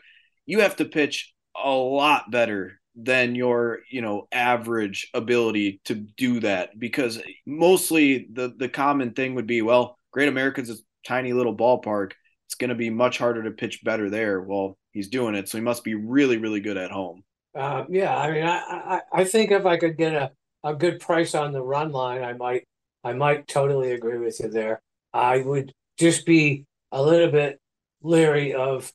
You 0.47 0.61
have 0.61 0.77
to 0.77 0.85
pitch 0.85 1.33
a 1.55 1.69
lot 1.69 2.31
better 2.31 2.79
than 3.03 3.35
your, 3.35 3.79
you 3.89 4.01
know, 4.01 4.27
average 4.31 5.09
ability 5.13 5.81
to 5.85 5.95
do 5.95 6.39
that 6.41 6.77
because 6.79 7.21
mostly 7.45 8.27
the 8.31 8.53
the 8.57 8.69
common 8.69 9.13
thing 9.13 9.35
would 9.35 9.47
be, 9.47 9.61
well, 9.61 9.97
Great 10.11 10.29
America's 10.29 10.69
a 10.69 10.75
tiny 11.05 11.33
little 11.33 11.55
ballpark. 11.55 12.13
It's 12.47 12.55
going 12.55 12.69
to 12.69 12.75
be 12.75 12.89
much 12.89 13.17
harder 13.17 13.43
to 13.43 13.51
pitch 13.51 13.83
better 13.83 14.09
there. 14.09 14.41
Well, 14.41 14.77
he's 14.91 15.09
doing 15.09 15.35
it, 15.35 15.47
so 15.47 15.57
he 15.57 15.63
must 15.63 15.83
be 15.83 15.95
really, 15.95 16.37
really 16.37 16.59
good 16.59 16.77
at 16.77 16.91
home. 16.91 17.23
Uh, 17.55 17.85
yeah, 17.89 18.15
I 18.15 18.31
mean, 18.31 18.43
I, 18.43 18.57
I, 18.57 19.01
I 19.13 19.23
think 19.23 19.51
if 19.51 19.65
I 19.65 19.77
could 19.77 19.97
get 19.97 20.13
a, 20.13 20.31
a 20.63 20.75
good 20.75 20.99
price 20.99 21.35
on 21.35 21.51
the 21.51 21.61
run 21.61 21.91
line, 21.91 22.23
I 22.23 22.33
might 22.33 22.67
I 23.03 23.13
might 23.13 23.47
totally 23.47 23.91
agree 23.91 24.17
with 24.17 24.39
you 24.39 24.49
there. 24.49 24.81
I 25.13 25.39
would 25.39 25.73
just 25.97 26.25
be 26.25 26.65
a 26.91 27.01
little 27.01 27.31
bit 27.31 27.59
leery 28.01 28.53
of 28.53 28.91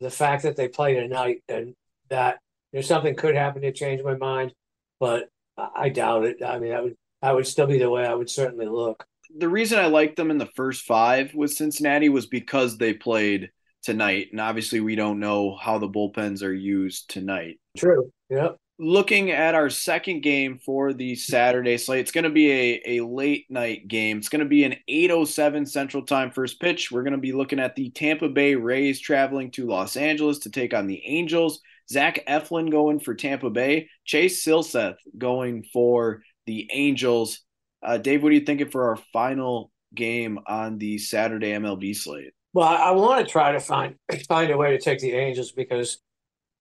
the 0.00 0.10
fact 0.10 0.42
that 0.42 0.56
they 0.56 0.68
play 0.68 0.94
tonight 0.94 1.42
and 1.48 1.74
that 2.08 2.38
know, 2.76 2.82
something 2.82 3.14
could 3.14 3.34
happen 3.34 3.62
to 3.62 3.72
change 3.72 4.02
my 4.02 4.16
mind, 4.16 4.52
but 5.00 5.28
I 5.56 5.88
doubt 5.88 6.24
it. 6.24 6.42
I 6.44 6.58
mean, 6.58 6.72
I 6.72 6.80
would 6.80 6.96
I 7.22 7.32
would 7.32 7.46
still 7.46 7.66
be 7.66 7.78
the 7.78 7.90
way 7.90 8.06
I 8.06 8.14
would 8.14 8.30
certainly 8.30 8.66
look. 8.66 9.04
The 9.36 9.48
reason 9.48 9.78
I 9.78 9.86
liked 9.86 10.16
them 10.16 10.30
in 10.30 10.38
the 10.38 10.50
first 10.54 10.84
five 10.84 11.34
with 11.34 11.52
Cincinnati 11.52 12.08
was 12.08 12.26
because 12.26 12.78
they 12.78 12.94
played 12.94 13.50
tonight. 13.82 14.28
And 14.30 14.40
obviously, 14.40 14.80
we 14.80 14.94
don't 14.94 15.20
know 15.20 15.56
how 15.56 15.78
the 15.78 15.88
bullpens 15.88 16.42
are 16.42 16.52
used 16.52 17.10
tonight. 17.10 17.58
True. 17.76 18.12
Yep. 18.30 18.56
Looking 18.78 19.30
at 19.30 19.54
our 19.54 19.70
second 19.70 20.20
game 20.20 20.58
for 20.58 20.92
the 20.92 21.14
Saturday 21.14 21.78
slate, 21.78 22.00
it's 22.00 22.12
going 22.12 22.24
to 22.24 22.30
be 22.30 22.52
a, 22.52 22.98
a 22.98 23.06
late 23.06 23.46
night 23.48 23.88
game. 23.88 24.18
It's 24.18 24.28
going 24.28 24.40
to 24.40 24.48
be 24.48 24.64
an 24.64 24.76
8.07 24.88 25.66
Central 25.66 26.04
Time 26.04 26.30
first 26.30 26.60
pitch. 26.60 26.92
We're 26.92 27.02
going 27.02 27.12
to 27.12 27.18
be 27.18 27.32
looking 27.32 27.58
at 27.58 27.74
the 27.74 27.88
Tampa 27.90 28.28
Bay 28.28 28.54
Rays 28.54 29.00
traveling 29.00 29.50
to 29.52 29.66
Los 29.66 29.96
Angeles 29.96 30.40
to 30.40 30.50
take 30.50 30.74
on 30.74 30.86
the 30.86 31.02
Angels. 31.06 31.60
Zach 31.88 32.24
Eflin 32.26 32.70
going 32.70 33.00
for 33.00 33.14
Tampa 33.14 33.50
Bay. 33.50 33.88
Chase 34.04 34.44
Silseth 34.44 34.96
going 35.16 35.64
for 35.72 36.22
the 36.46 36.68
Angels. 36.72 37.40
Uh, 37.82 37.98
Dave, 37.98 38.22
what 38.22 38.32
are 38.32 38.34
you 38.34 38.40
thinking 38.40 38.68
for 38.68 38.88
our 38.88 38.96
final 39.12 39.70
game 39.94 40.38
on 40.46 40.78
the 40.78 40.98
Saturday 40.98 41.52
MLB 41.52 41.94
slate? 41.94 42.32
Well, 42.52 42.66
I, 42.66 42.90
want 42.92 43.24
to 43.24 43.30
try 43.30 43.52
to 43.52 43.60
find 43.60 43.96
find 44.28 44.50
a 44.50 44.56
way 44.56 44.70
to 44.70 44.78
take 44.78 45.00
the 45.00 45.12
Angels 45.12 45.52
because 45.52 45.98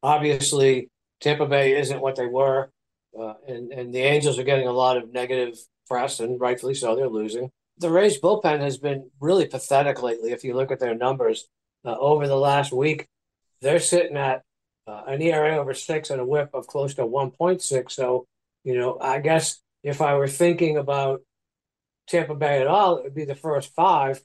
obviously 0.03 0.89
Tampa 1.21 1.45
Bay 1.45 1.77
isn't 1.79 2.01
what 2.01 2.15
they 2.15 2.27
were, 2.27 2.71
uh, 3.19 3.33
and 3.47 3.71
and 3.71 3.93
the 3.93 4.01
Angels 4.01 4.37
are 4.37 4.43
getting 4.43 4.67
a 4.67 4.73
lot 4.73 4.97
of 4.97 5.13
negative 5.13 5.57
press, 5.87 6.19
and 6.19 6.39
rightfully 6.39 6.73
so. 6.73 6.95
They're 6.95 7.07
losing. 7.07 7.49
The 7.77 7.89
Rays 7.89 8.19
bullpen 8.19 8.61
has 8.61 8.77
been 8.77 9.09
really 9.19 9.47
pathetic 9.47 10.01
lately. 10.01 10.31
If 10.31 10.43
you 10.43 10.53
look 10.53 10.71
at 10.71 10.79
their 10.79 10.95
numbers 10.95 11.47
uh, 11.83 11.95
over 11.97 12.27
the 12.27 12.37
last 12.37 12.71
week, 12.71 13.07
they're 13.61 13.79
sitting 13.79 14.17
at 14.17 14.43
uh, 14.87 15.03
an 15.07 15.21
ERA 15.21 15.57
over 15.57 15.73
six 15.73 16.09
and 16.09 16.21
a 16.21 16.25
WHIP 16.25 16.51
of 16.53 16.67
close 16.67 16.93
to 16.95 17.05
one 17.05 17.31
point 17.31 17.61
six. 17.61 17.95
So, 17.95 18.25
you 18.63 18.77
know, 18.77 18.97
I 18.99 19.19
guess 19.19 19.61
if 19.83 20.01
I 20.01 20.15
were 20.15 20.27
thinking 20.27 20.77
about 20.77 21.21
Tampa 22.07 22.35
Bay 22.35 22.61
at 22.61 22.67
all, 22.67 22.97
it 22.97 23.03
would 23.03 23.15
be 23.15 23.25
the 23.25 23.35
first 23.35 23.73
five, 23.73 24.21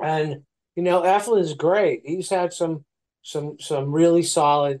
and 0.00 0.42
you 0.76 0.82
know, 0.82 1.02
Eflin's 1.02 1.54
great. 1.54 2.02
He's 2.04 2.30
had 2.30 2.52
some 2.52 2.84
some 3.22 3.58
some 3.58 3.92
really 3.92 4.22
solid 4.22 4.80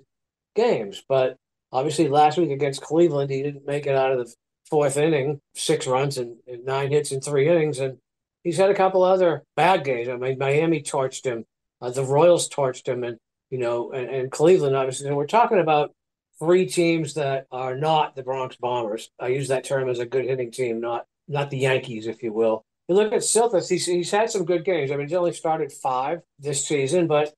games, 0.54 1.02
but 1.08 1.36
obviously 1.72 2.08
last 2.08 2.38
week 2.38 2.50
against 2.50 2.82
Cleveland, 2.82 3.30
he 3.30 3.42
didn't 3.42 3.66
make 3.66 3.86
it 3.86 3.96
out 3.96 4.12
of 4.12 4.18
the 4.18 4.32
fourth 4.70 4.96
inning, 4.96 5.40
six 5.54 5.86
runs 5.86 6.18
and, 6.18 6.36
and 6.46 6.64
nine 6.64 6.90
hits 6.90 7.12
in 7.12 7.20
three 7.20 7.48
innings, 7.48 7.80
and 7.80 7.98
he's 8.42 8.56
had 8.56 8.70
a 8.70 8.74
couple 8.74 9.02
other 9.02 9.42
bad 9.56 9.84
games. 9.84 10.08
I 10.08 10.16
mean, 10.16 10.38
Miami 10.38 10.82
torched 10.82 11.24
him, 11.24 11.44
uh, 11.80 11.90
the 11.90 12.04
Royals 12.04 12.48
torched 12.48 12.88
him, 12.88 13.04
and 13.04 13.18
you 13.54 13.60
know, 13.60 13.92
and, 13.92 14.10
and 14.10 14.32
Cleveland 14.32 14.74
obviously. 14.74 15.06
And 15.06 15.16
we're 15.16 15.28
talking 15.28 15.60
about 15.60 15.92
three 16.40 16.66
teams 16.66 17.14
that 17.14 17.46
are 17.52 17.76
not 17.76 18.16
the 18.16 18.24
Bronx 18.24 18.56
Bombers. 18.56 19.12
I 19.20 19.28
use 19.28 19.46
that 19.46 19.62
term 19.62 19.88
as 19.88 20.00
a 20.00 20.06
good 20.06 20.24
hitting 20.24 20.50
team, 20.50 20.80
not 20.80 21.06
not 21.28 21.50
the 21.50 21.58
Yankees, 21.58 22.08
if 22.08 22.20
you 22.24 22.32
will. 22.32 22.64
You 22.88 22.96
look 22.96 23.12
at 23.12 23.20
Silseth, 23.20 23.68
he's, 23.68 23.86
he's 23.86 24.10
had 24.10 24.28
some 24.28 24.44
good 24.44 24.64
games. 24.64 24.90
I 24.90 24.96
mean, 24.96 25.06
he's 25.06 25.16
only 25.16 25.32
started 25.32 25.70
five 25.70 26.22
this 26.40 26.66
season, 26.66 27.06
but 27.06 27.32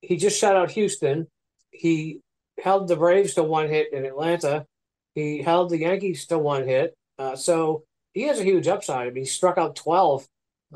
he 0.00 0.16
just 0.16 0.40
shut 0.40 0.56
out 0.56 0.72
Houston. 0.72 1.28
He 1.70 2.20
held 2.60 2.88
the 2.88 2.96
Braves 2.96 3.34
to 3.34 3.44
one 3.44 3.68
hit 3.68 3.92
in 3.92 4.04
Atlanta. 4.04 4.66
He 5.14 5.40
held 5.40 5.70
the 5.70 5.78
Yankees 5.78 6.26
to 6.26 6.38
one 6.38 6.66
hit. 6.66 6.96
Uh, 7.16 7.36
so 7.36 7.84
he 8.12 8.22
has 8.22 8.40
a 8.40 8.44
huge 8.44 8.66
upside. 8.66 9.06
I 9.06 9.10
mean, 9.10 9.22
he 9.22 9.24
struck 9.24 9.56
out 9.56 9.76
12 9.76 10.26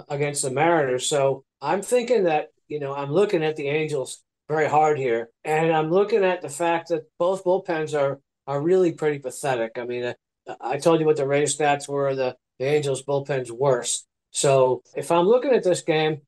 against 0.08 0.42
the 0.42 0.52
Mariners. 0.52 1.08
So 1.08 1.42
I'm 1.60 1.82
thinking 1.82 2.24
that, 2.24 2.50
you 2.68 2.78
know, 2.78 2.94
I'm 2.94 3.10
looking 3.10 3.42
at 3.42 3.56
the 3.56 3.66
Angels 3.66 4.22
very 4.52 4.68
hard 4.68 4.98
here. 4.98 5.30
And 5.44 5.72
I'm 5.72 5.90
looking 5.90 6.24
at 6.24 6.42
the 6.42 6.48
fact 6.48 6.88
that 6.88 7.04
both 7.18 7.44
bullpens 7.44 7.98
are 7.98 8.20
are 8.46 8.60
really 8.60 8.92
pretty 8.92 9.18
pathetic. 9.18 9.72
I 9.78 9.84
mean, 9.84 10.04
uh, 10.04 10.14
I 10.60 10.76
told 10.76 11.00
you 11.00 11.06
what 11.06 11.16
the 11.16 11.26
Rays 11.26 11.56
stats 11.56 11.88
were. 11.88 12.14
The 12.14 12.36
the 12.58 12.66
Angels 12.66 13.02
bullpen's 13.02 13.50
worse. 13.50 14.04
So 14.30 14.82
if 14.94 15.10
I'm 15.10 15.26
looking 15.26 15.54
at 15.54 15.64
this 15.64 15.82
game, 15.82 16.20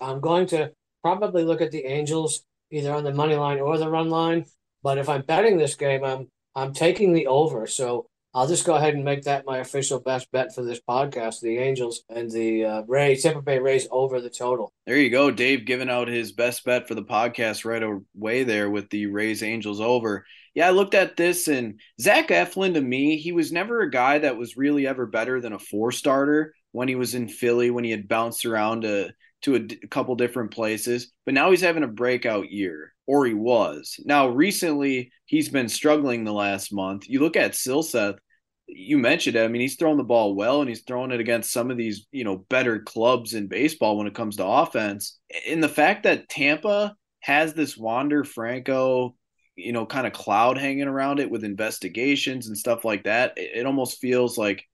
I'm 0.00 0.20
going 0.20 0.46
to 0.48 0.72
probably 1.02 1.44
look 1.44 1.62
at 1.62 1.70
the 1.70 1.84
Angels 1.86 2.44
either 2.70 2.92
on 2.92 3.04
the 3.04 3.14
money 3.14 3.36
line 3.36 3.60
or 3.60 3.78
the 3.78 3.88
run 3.88 4.10
line. 4.10 4.44
But 4.82 4.98
if 4.98 5.08
I'm 5.08 5.22
betting 5.22 5.56
this 5.56 5.74
game, 5.74 6.04
I'm 6.04 6.28
I'm 6.54 6.74
taking 6.74 7.14
the 7.14 7.26
over. 7.26 7.66
So 7.66 8.06
I'll 8.34 8.48
just 8.48 8.64
go 8.64 8.74
ahead 8.76 8.94
and 8.94 9.04
make 9.04 9.22
that 9.24 9.44
my 9.46 9.58
official 9.58 10.00
best 10.00 10.30
bet 10.32 10.54
for 10.54 10.62
this 10.62 10.80
podcast: 10.88 11.40
the 11.40 11.58
Angels 11.58 12.02
and 12.08 12.30
the 12.30 12.64
uh, 12.64 12.82
Rays, 12.86 13.22
Tampa 13.22 13.42
Bay 13.42 13.58
Rays 13.58 13.86
over 13.90 14.20
the 14.20 14.30
total. 14.30 14.72
There 14.86 14.96
you 14.96 15.10
go, 15.10 15.30
Dave, 15.30 15.66
giving 15.66 15.90
out 15.90 16.08
his 16.08 16.32
best 16.32 16.64
bet 16.64 16.88
for 16.88 16.94
the 16.94 17.04
podcast 17.04 17.64
right 17.64 17.82
away 17.82 18.44
there 18.44 18.70
with 18.70 18.90
the 18.90 19.06
Rays 19.06 19.42
Angels 19.42 19.80
over 19.80 20.24
yeah, 20.54 20.68
I 20.68 20.70
looked 20.70 20.94
at 20.94 21.16
this 21.16 21.48
and 21.48 21.80
Zach 22.00 22.28
Eflin 22.28 22.74
to 22.74 22.80
me, 22.80 23.16
he 23.16 23.32
was 23.32 23.52
never 23.52 23.80
a 23.80 23.90
guy 23.90 24.18
that 24.18 24.36
was 24.36 24.56
really 24.56 24.86
ever 24.86 25.06
better 25.06 25.40
than 25.40 25.52
a 25.52 25.58
four 25.58 25.92
starter 25.92 26.54
when 26.72 26.88
he 26.88 26.94
was 26.94 27.14
in 27.14 27.28
Philly, 27.28 27.70
when 27.70 27.84
he 27.84 27.90
had 27.90 28.08
bounced 28.08 28.44
around 28.44 28.82
to, 28.82 29.12
to 29.42 29.56
a, 29.56 29.86
couple 29.88 30.14
different 30.14 30.52
places. 30.52 31.12
But 31.24 31.34
now 31.34 31.50
he's 31.50 31.60
having 31.60 31.82
a 31.82 31.88
breakout 31.88 32.50
year, 32.50 32.92
or 33.06 33.26
he 33.26 33.34
was. 33.34 33.96
Now, 34.04 34.28
recently, 34.28 35.12
he's 35.26 35.48
been 35.48 35.68
struggling 35.68 36.24
the 36.24 36.32
last 36.32 36.72
month. 36.72 37.08
You 37.08 37.20
look 37.20 37.36
at 37.36 37.52
Silseth, 37.52 38.18
you 38.66 38.98
mentioned 38.98 39.36
it. 39.36 39.44
I 39.44 39.48
mean, 39.48 39.60
he's 39.60 39.76
throwing 39.76 39.98
the 39.98 40.04
ball 40.04 40.34
well 40.34 40.60
and 40.60 40.68
he's 40.68 40.82
throwing 40.82 41.10
it 41.10 41.20
against 41.20 41.52
some 41.52 41.70
of 41.70 41.76
these, 41.76 42.06
you 42.12 42.24
know, 42.24 42.38
better 42.48 42.80
clubs 42.80 43.34
in 43.34 43.48
baseball 43.48 43.98
when 43.98 44.06
it 44.06 44.14
comes 44.14 44.36
to 44.36 44.46
offense. 44.46 45.18
And 45.48 45.62
the 45.62 45.68
fact 45.68 46.04
that 46.04 46.28
Tampa 46.28 46.94
has 47.20 47.54
this 47.54 47.76
Wander 47.76 48.24
Franco 48.24 49.14
you 49.56 49.72
know, 49.72 49.86
kind 49.86 50.06
of 50.06 50.12
cloud 50.12 50.58
hanging 50.58 50.88
around 50.88 51.20
it 51.20 51.30
with 51.30 51.44
investigations 51.44 52.46
and 52.46 52.56
stuff 52.56 52.84
like 52.84 53.04
that. 53.04 53.34
It, 53.36 53.50
it 53.56 53.66
almost 53.66 54.00
feels 54.00 54.38
like 54.38 54.64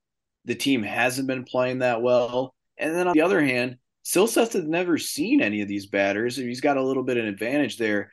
the 0.45 0.55
team 0.55 0.83
hasn't 0.83 1.29
been 1.29 1.45
playing 1.45 1.81
that 1.81 2.03
well. 2.03 2.55
And 2.79 2.95
then 2.95 3.09
on 3.09 3.15
the 3.15 3.23
other 3.23 3.43
hand, 3.43 3.77
Silseth 4.09 4.55
has 4.55 4.65
never 4.65 4.97
seen 4.97 5.43
any 5.43 5.61
of 5.61 5.69
these 5.69 5.87
batters. 5.87 6.37
He's 6.37 6.62
got 6.62 6.79
a 6.79 6.83
little 6.83 7.03
bit 7.03 7.19
of 7.19 7.25
an 7.25 7.29
advantage 7.29 7.77
there. 7.77 8.11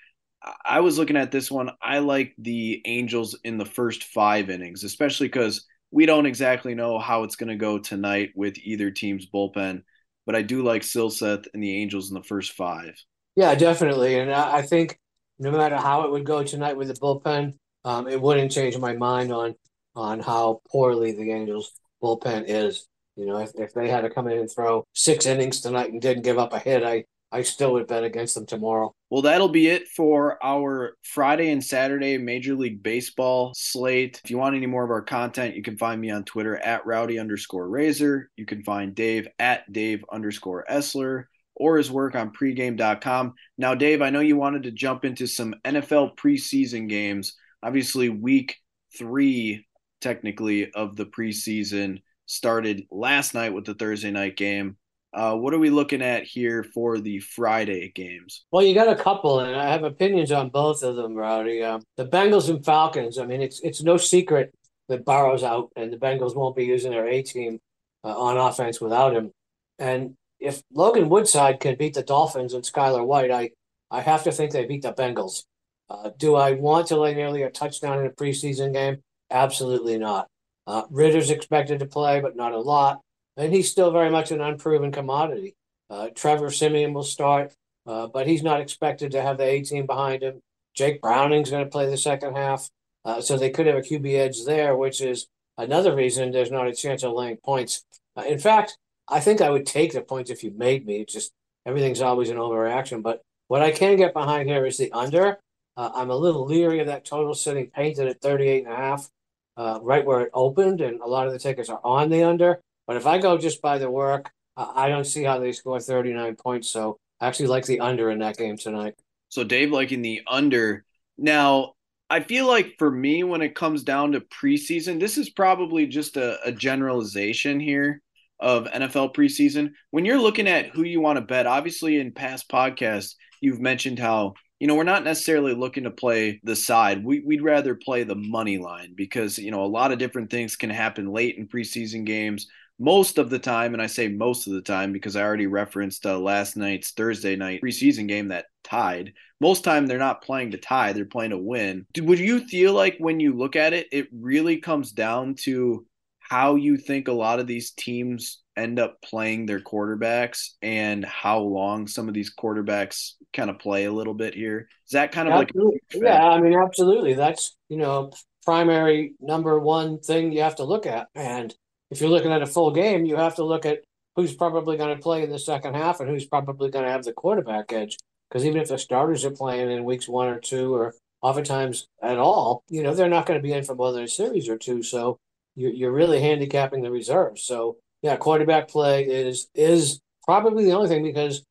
I 0.66 0.82
was 0.82 0.98
looking 0.98 1.16
at 1.16 1.32
this 1.32 1.50
one. 1.50 1.72
I 1.82 2.00
like 2.00 2.34
the 2.38 2.82
Angels 2.86 3.40
in 3.46 3.58
the 3.58 3.66
first 3.66 4.04
five 4.04 4.50
innings, 4.50 4.84
especially 4.84 5.28
because 5.28 5.66
we 5.92 6.06
don't 6.06 6.25
exactly 6.25 6.75
know 6.75 7.00
how 7.00 7.24
it's 7.24 7.38
going 7.38 7.50
to 7.50 7.56
go 7.56 7.80
tonight 7.80 8.32
with 8.36 8.58
either 8.58 8.92
team's 8.92 9.25
bullpen. 9.34 9.84
But 10.25 10.36
I 10.36 10.42
do 10.42 10.64
like 10.64 10.82
Silseth 10.82 11.48
and 11.54 11.64
the 11.64 11.78
Angels 11.82 12.10
in 12.10 12.16
the 12.16 12.24
first 12.24 12.52
five. 12.52 12.94
Yeah, 13.38 13.56
definitely. 13.56 14.20
And 14.20 14.34
I 14.34 14.64
think 14.64 15.00
no 15.40 15.52
matter 15.52 15.78
how 15.78 16.04
it 16.04 16.12
would 16.12 16.25
go 16.25 16.44
tonight 16.44 16.75
with 16.75 16.90
the 16.90 16.96
bullpen, 16.96 17.54
um, 17.86 18.10
it 18.10 18.22
wouldn't 18.22 18.52
change 18.52 18.78
my 18.78 18.94
mind 18.94 19.32
on 19.32 19.56
on 19.96 20.20
how 20.20 20.60
poorly 20.70 21.14
the 21.14 21.32
Angels 21.32 21.72
bullpen 22.04 22.44
is. 22.48 22.86
You 23.16 23.26
know, 23.26 23.38
if, 23.38 23.52
if 23.56 23.74
they 23.74 23.90
had 23.90 24.02
to 24.02 24.10
come 24.10 24.28
in 24.28 24.38
and 24.38 24.52
throw 24.52 24.86
six 24.94 25.26
innings 25.26 25.62
tonight 25.62 25.92
and 25.92 26.02
didn't 26.02 26.24
give 26.24 26.38
up 26.38 26.54
a 26.54 26.60
hit, 26.60 26.84
I 26.84 27.06
I 27.32 27.42
still 27.42 27.74
would 27.74 27.88
bet 27.88 28.04
against 28.04 28.36
them 28.36 28.46
tomorrow. 28.46 28.94
Well, 29.10 29.24
that'll 29.24 29.50
be 29.50 29.68
it 29.68 29.90
for 29.90 30.42
our 30.42 30.96
Friday 31.04 31.52
and 31.52 31.62
Saturday 31.62 32.18
Major 32.18 32.56
League 32.56 32.82
Baseball 32.82 33.52
slate. 33.56 34.22
If 34.24 34.32
you 34.32 34.38
want 34.38 34.56
any 34.56 34.68
more 34.68 34.86
of 34.86 34.92
our 34.92 35.02
content, 35.02 35.56
you 35.56 35.62
can 35.62 35.78
find 35.78 36.00
me 36.00 36.12
on 36.12 36.24
Twitter 36.24 36.56
at 36.56 36.86
rowdy 36.86 37.20
underscore 37.20 37.68
razor. 37.68 38.30
You 38.38 38.46
can 38.46 38.64
find 38.64 38.96
Dave 38.96 39.28
at 39.38 39.70
Dave 39.72 40.06
underscore 40.10 40.66
Essler 40.70 41.26
or 41.56 41.78
his 41.78 41.92
work 41.92 42.16
on 42.16 42.32
pregame.com. 42.32 43.34
Now, 43.58 43.76
Dave, 43.76 44.02
I 44.02 44.12
know 44.12 44.20
you 44.20 44.38
wanted 44.38 44.64
to 44.64 44.72
jump 44.72 45.04
into 45.04 45.28
some 45.28 45.56
NFL 45.66 46.16
preseason 46.18 46.88
games. 46.88 47.36
Obviously, 47.64 48.08
week 48.08 48.58
three, 48.98 49.66
technically, 50.00 50.72
of 50.72 50.96
the 50.96 51.06
preseason 51.06 52.02
started 52.25 52.86
last 52.91 53.34
night 53.34 53.53
with 53.53 53.65
the 53.65 53.74
Thursday 53.74 54.12
night 54.12 54.36
game. 54.36 54.77
Uh, 55.13 55.34
what 55.34 55.53
are 55.53 55.60
we 55.60 55.70
looking 55.70 56.01
at 56.01 56.24
here 56.24 56.62
for 56.62 57.00
the 57.00 57.20
Friday 57.20 57.89
games? 57.96 58.46
Well, 58.51 58.63
you 58.63 58.75
got 58.75 58.89
a 58.89 59.01
couple, 59.01 59.39
and 59.39 59.55
I 59.55 59.72
have 59.72 59.84
opinions 59.84 60.32
on 60.32 60.50
both 60.50 60.84
of 60.84 60.98
them, 60.98 61.15
Rowdy. 61.15 61.63
Um, 61.63 61.84
the 61.96 62.05
Bengals 62.05 62.50
and 62.50 62.63
Falcons. 62.65 63.17
I 63.17 63.25
mean, 63.25 63.41
it's 63.41 63.62
it's 63.62 63.82
no 63.82 63.96
secret 63.96 64.53
that 64.89 65.05
Burrow's 65.05 65.44
out 65.44 65.72
and 65.75 65.91
the 65.91 65.98
Bengals 65.98 66.36
won't 66.36 66.55
be 66.55 66.65
using 66.65 66.91
their 66.91 67.08
A 67.08 67.22
team 67.22 67.60
uh, 68.03 68.17
on 68.20 68.38
offense 68.38 68.82
without 68.82 69.15
him. 69.15 69.32
And 69.79 70.15
if 70.39 70.62
Logan 70.74 71.10
Woodside 71.10 71.60
can 71.60 71.75
beat 71.75 71.94
the 71.94 72.03
Dolphins 72.03 72.53
and 72.53 72.63
Skylar 72.63 73.05
White, 73.05 73.32
I 73.32 73.51
I 73.89 74.01
have 74.01 74.24
to 74.24 74.32
think 74.32 74.51
they 74.51 74.65
beat 74.65 74.82
the 74.82 74.94
Bengals. 74.94 75.44
Uh, 75.89 76.10
do 76.17 76.36
I 76.36 76.51
want 76.53 76.88
to 76.88 77.00
lay 77.00 77.13
nearly 77.13 77.44
a 77.44 77.50
touchdown 77.50 78.00
in 78.00 78.05
a 78.05 78.10
preseason 78.10 78.74
game? 78.74 78.98
Absolutely 79.32 79.98
not. 79.98 80.27
Uh, 80.68 80.84
Ridder's 80.90 81.30
expected 81.30 81.80
to 81.80 81.86
play, 81.86 82.20
but 82.20 82.36
not 82.36 82.54
a 82.54 82.60
lot, 82.60 83.02
and 83.38 83.54
he's 83.54 83.70
still 83.70 83.92
very 83.92 84.10
much 84.10 84.32
an 84.32 84.42
unproven 84.42 84.92
commodity. 84.92 85.56
Uh, 85.90 86.10
Trevor 86.16 86.50
Siemian 86.50 86.94
will 86.94 87.04
start, 87.04 87.54
uh, 87.86 88.08
but 88.08 88.28
he's 88.28 88.44
not 88.44 88.62
expected 88.62 89.12
to 89.12 89.22
have 89.22 89.38
the 89.38 89.44
A 89.44 89.62
team 89.62 89.86
behind 89.86 90.24
him. 90.24 90.42
Jake 90.74 91.02
Browning's 91.02 91.52
going 91.52 91.64
to 91.64 91.70
play 91.70 91.90
the 91.90 91.98
second 91.98 92.36
half, 92.36 92.70
uh, 93.06 93.22
so 93.22 93.38
they 93.38 93.50
could 93.50 93.68
have 93.68 93.78
a 93.78 93.82
QB 93.82 94.16
edge 94.16 94.44
there, 94.46 94.76
which 94.76 95.02
is 95.02 95.28
another 95.58 95.96
reason 95.96 96.32
there's 96.32 96.52
not 96.52 96.68
a 96.68 96.74
chance 96.74 97.04
of 97.04 97.14
laying 97.14 97.38
points. 97.38 97.86
Uh, 98.18 98.24
in 98.24 98.40
fact, 98.40 98.78
I 99.08 99.20
think 99.20 99.42
I 99.42 99.50
would 99.50 99.66
take 99.66 99.94
the 99.94 100.02
points 100.02 100.32
if 100.32 100.44
you 100.44 100.52
made 100.52 100.86
me. 100.86 101.02
It's 101.02 101.14
just 101.14 101.32
everything's 101.66 102.02
always 102.02 102.30
an 102.30 102.38
overreaction. 102.38 103.04
But 103.04 103.22
what 103.48 103.62
I 103.62 103.72
can 103.72 103.98
get 103.98 104.14
behind 104.14 104.50
here 104.50 104.66
is 104.66 104.78
the 104.78 104.92
under. 104.92 105.40
Uh, 105.78 105.92
I'm 105.94 106.10
a 106.10 106.16
little 106.16 106.46
leery 106.46 106.80
of 106.80 106.88
that 106.88 107.06
total 107.06 107.34
sitting 107.34 107.68
painted 107.68 108.08
at 108.08 108.22
38 108.22 108.66
and 108.66 108.74
a 108.74 108.76
half, 108.76 109.10
uh, 109.58 109.80
right 109.82 110.06
where 110.06 110.22
it 110.22 110.32
opened, 110.34 110.82
and 110.82 111.02
a 111.02 111.08
lot 111.08 111.28
of 111.28 111.34
the 111.34 111.40
tickets 111.40 111.70
are 111.70 111.82
on 111.84 112.10
the 112.10 112.24
under. 112.24 112.62
But 112.88 112.98
if 112.98 113.08
I 113.08 113.18
go 113.18 113.38
just 113.38 113.62
by 113.62 113.78
the 113.78 113.90
work, 113.90 114.32
I 114.58 114.90
don't 114.90 115.06
see 115.06 115.24
how 115.24 115.40
they 115.40 115.52
score 115.52 115.80
39 115.80 116.36
points. 116.36 116.70
So 116.70 116.98
I 117.20 117.28
actually 117.28 117.48
like 117.48 117.66
the 117.66 117.80
under 117.80 118.10
in 118.12 118.20
that 118.20 118.38
game 118.38 118.58
tonight. 118.58 118.96
So 119.30 119.44
Dave 119.44 119.72
liking 119.72 120.02
the 120.02 120.22
under. 120.28 120.86
Now, 121.18 121.74
I 122.10 122.20
feel 122.20 122.48
like 122.48 122.76
for 122.78 122.90
me, 122.90 123.24
when 123.24 123.42
it 123.42 123.56
comes 123.56 123.84
down 123.84 124.12
to 124.12 124.22
preseason, 124.22 125.00
this 125.00 125.18
is 125.18 125.30
probably 125.30 125.88
just 125.88 126.18
a, 126.18 126.40
a 126.46 126.52
generalization 126.52 127.60
here 127.60 128.02
of 128.40 128.66
NFL 128.66 129.16
preseason. 129.16 129.72
When 129.92 130.06
you're 130.06 130.22
looking 130.22 130.48
at 130.48 130.68
who 130.68 130.84
you 130.84 131.02
want 131.02 131.18
to 131.18 131.22
bet, 131.22 131.48
obviously 131.48 132.00
in 132.00 132.12
past 132.12 132.50
podcasts, 132.50 133.16
you've 133.42 133.60
mentioned 133.60 134.00
how 134.00 134.36
you 134.60 134.68
know 134.68 134.76
we're 134.76 134.84
not 134.84 135.04
necessarily 135.04 135.54
looking 135.54 135.84
to 135.84 135.92
play 135.92 136.40
the 136.44 136.56
side. 136.56 137.04
We, 137.04 137.22
would 137.26 137.42
rather 137.42 137.76
play 137.76 138.04
the 138.04 138.16
money 138.16 138.58
line 138.58 138.94
because 138.96 139.38
you 139.38 139.52
know 139.52 139.64
a 139.64 139.68
lot 139.68 139.92
of 139.92 140.00
different 140.00 140.30
things 140.30 140.56
can 140.56 140.70
happen 140.70 141.12
late 141.12 141.38
in 141.38 141.48
preseason 141.48 142.06
games. 142.06 142.48
Most 142.78 143.18
of 143.18 143.30
the 143.30 143.40
time, 143.40 143.74
and 143.74 143.82
I 143.82 143.88
say 143.88 144.10
most 144.10 144.48
of 144.48 144.54
the 144.54 144.62
time 144.62 144.92
because 144.92 145.16
I 145.16 145.24
already 145.24 145.48
referenced 145.48 146.06
uh, 146.06 146.20
last 146.20 146.58
night's 146.58 146.92
Thursday 146.92 147.36
night 147.38 147.62
preseason 147.64 148.08
game 148.08 148.30
that 148.30 148.48
tied. 148.64 149.14
Most 149.40 149.64
time 149.64 149.88
they're 149.88 149.98
not 149.98 150.24
playing 150.24 150.52
to 150.52 150.58
tie; 150.58 150.94
they're 150.94 151.06
playing 151.06 151.32
to 151.32 151.38
win. 151.38 151.86
Would 151.98 152.20
you 152.20 152.46
feel 152.48 152.74
like 152.74 152.98
when 152.98 153.20
you 153.20 153.34
look 153.34 153.56
at 153.56 153.74
it, 153.74 153.88
it 153.92 154.08
really 154.14 154.58
comes 154.58 154.92
down 154.92 155.36
to 155.44 155.86
how 156.20 156.56
you 156.56 156.78
think 156.78 157.08
a 157.08 157.14
lot 157.14 157.40
of 157.40 157.48
these 157.48 157.72
teams 157.72 158.40
end 158.58 158.80
up 158.80 159.02
playing 159.02 159.46
their 159.46 159.60
quarterbacks 159.60 160.52
and 160.62 161.04
how 161.04 161.40
long 161.40 161.88
some 161.88 162.08
of 162.08 162.14
these 162.14 162.34
quarterbacks 162.34 163.14
kind 163.34 163.50
of 163.50 163.60
play 163.60 163.86
a 163.86 163.92
little 163.92 164.14
bit 164.14 164.34
here. 164.34 164.68
Is 164.86 164.92
that 164.92 165.12
kind 165.12 165.28
of 165.28 165.34
absolutely. 165.34 165.80
like 165.94 166.04
yeah, 166.04 166.28
I 166.28 166.40
mean 166.40 166.54
absolutely. 166.54 167.14
That's, 167.14 167.56
you 167.70 167.78
know, 167.78 168.12
primary 168.46 169.14
number 169.20 169.60
one 169.60 170.00
thing 170.00 170.32
you 170.32 170.42
have 170.42 170.56
to 170.58 170.64
look 170.64 170.86
at. 170.86 171.08
And 171.16 171.54
if 171.92 172.00
you're 172.00 172.10
looking 172.10 172.32
at 172.32 172.42
a 172.42 172.48
full 172.48 172.72
game, 172.72 173.06
you 173.06 173.18
have 173.18 173.36
to 173.36 173.44
look 173.44 173.66
at 173.66 173.80
who's 174.16 174.34
probably 174.34 174.78
going 174.78 174.96
to 174.96 175.02
play 175.02 175.24
in 175.24 175.30
the 175.30 175.40
second 175.40 175.76
half 175.76 176.00
and 176.00 176.10
who's 176.10 176.26
probably 176.26 176.70
going 176.70 176.86
to 176.86 176.92
have 176.92 177.04
the 177.04 177.14
quarterback 177.14 177.74
edge. 177.74 177.98
Because 178.30 178.46
even 178.46 178.62
if 178.62 178.70
the 178.70 178.78
starters 178.78 179.26
are 179.26 179.32
playing 179.32 179.70
in 179.70 179.84
weeks 179.84 180.08
one 180.08 180.28
or 180.28 180.40
two 180.40 180.74
or 180.74 180.96
oftentimes 181.22 181.88
at 182.02 182.18
all, 182.18 182.64
you 182.70 182.84
know, 182.84 182.94
they're 182.94 183.10
not 183.10 183.26
going 183.26 183.40
to 183.40 183.44
be 183.44 183.54
in 183.54 183.64
for 183.64 183.76
more 183.76 183.92
than 183.92 184.04
a 184.04 184.08
series 184.08 184.48
or 184.48 184.58
two. 184.58 184.82
So 184.84 185.18
you're, 185.56 185.72
you're 185.72 185.92
really 185.92 186.22
handicapping 186.22 186.82
the 186.82 186.92
reserves. 186.92 187.44
So 187.44 187.78
yeah, 188.02 188.16
quarterback 188.18 188.68
play 188.68 189.04
is 189.06 189.48
is 189.56 190.00
probably 190.24 190.66
the 190.66 190.74
only 190.74 190.90
thing 190.90 191.03
because 191.03 191.44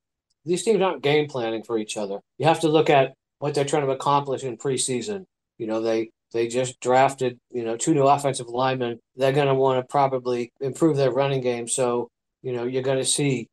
these 0.44 0.62
teams 0.62 0.82
aren't 0.82 1.02
game 1.02 1.28
planning 1.28 1.62
for 1.62 1.78
each 1.78 1.96
other. 1.96 2.20
You 2.38 2.46
have 2.46 2.60
to 2.60 2.68
look 2.68 2.90
at 2.90 3.14
what 3.38 3.54
they're 3.54 3.64
trying 3.64 3.86
to 3.86 3.92
accomplish 3.92 4.44
in 4.44 4.56
preseason. 4.56 5.24
You 5.58 5.66
know, 5.66 5.80
they 5.80 6.10
they 6.32 6.48
just 6.48 6.80
drafted, 6.80 7.38
you 7.50 7.64
know, 7.64 7.76
two 7.76 7.94
new 7.94 8.02
offensive 8.02 8.48
linemen. 8.48 8.98
They're 9.16 9.32
going 9.32 9.46
to 9.46 9.54
want 9.54 9.78
to 9.78 9.90
probably 9.90 10.52
improve 10.60 10.96
their 10.96 11.12
running 11.12 11.40
game. 11.40 11.68
So, 11.68 12.08
you 12.42 12.52
know, 12.52 12.64
you're 12.64 12.82
going 12.82 12.98
to 12.98 13.04
see 13.04 13.48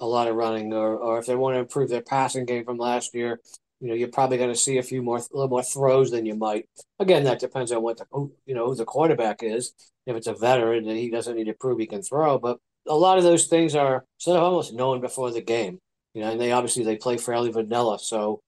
a 0.00 0.06
lot 0.06 0.28
of 0.28 0.36
running, 0.36 0.72
or 0.72 0.96
or 0.96 1.18
if 1.18 1.26
they 1.26 1.34
want 1.34 1.54
to 1.54 1.60
improve 1.60 1.88
their 1.88 2.02
passing 2.02 2.44
game 2.44 2.64
from 2.64 2.76
last 2.76 3.14
year, 3.14 3.40
you 3.80 3.88
know, 3.88 3.94
you're 3.94 4.08
probably 4.08 4.38
going 4.38 4.52
to 4.52 4.58
see 4.58 4.78
a 4.78 4.82
few 4.82 5.02
more, 5.02 5.18
a 5.18 5.20
little 5.32 5.48
more 5.48 5.62
throws 5.62 6.10
than 6.10 6.24
you 6.24 6.34
might. 6.34 6.68
Again, 6.98 7.24
that 7.24 7.40
depends 7.40 7.72
on 7.72 7.82
what 7.82 7.98
the, 7.98 8.06
you 8.46 8.54
know, 8.54 8.66
who 8.66 8.74
the 8.74 8.84
quarterback 8.84 9.42
is. 9.42 9.74
If 10.06 10.16
it's 10.16 10.26
a 10.26 10.34
veteran, 10.34 10.86
then 10.86 10.96
he 10.96 11.10
doesn't 11.10 11.36
need 11.36 11.44
to 11.44 11.54
prove 11.54 11.78
he 11.78 11.86
can 11.86 12.02
throw. 12.02 12.38
But 12.38 12.58
a 12.86 12.94
lot 12.94 13.18
of 13.18 13.24
those 13.24 13.46
things 13.46 13.74
are 13.74 14.04
sort 14.18 14.38
of 14.38 14.44
almost 14.44 14.72
known 14.72 15.00
before 15.00 15.30
the 15.30 15.42
game, 15.42 15.78
you 16.14 16.22
know, 16.22 16.30
and 16.30 16.40
they 16.40 16.52
obviously 16.52 16.84
they 16.84 16.96
play 16.96 17.18
fairly 17.18 17.50
vanilla. 17.50 17.98
So 17.98 18.40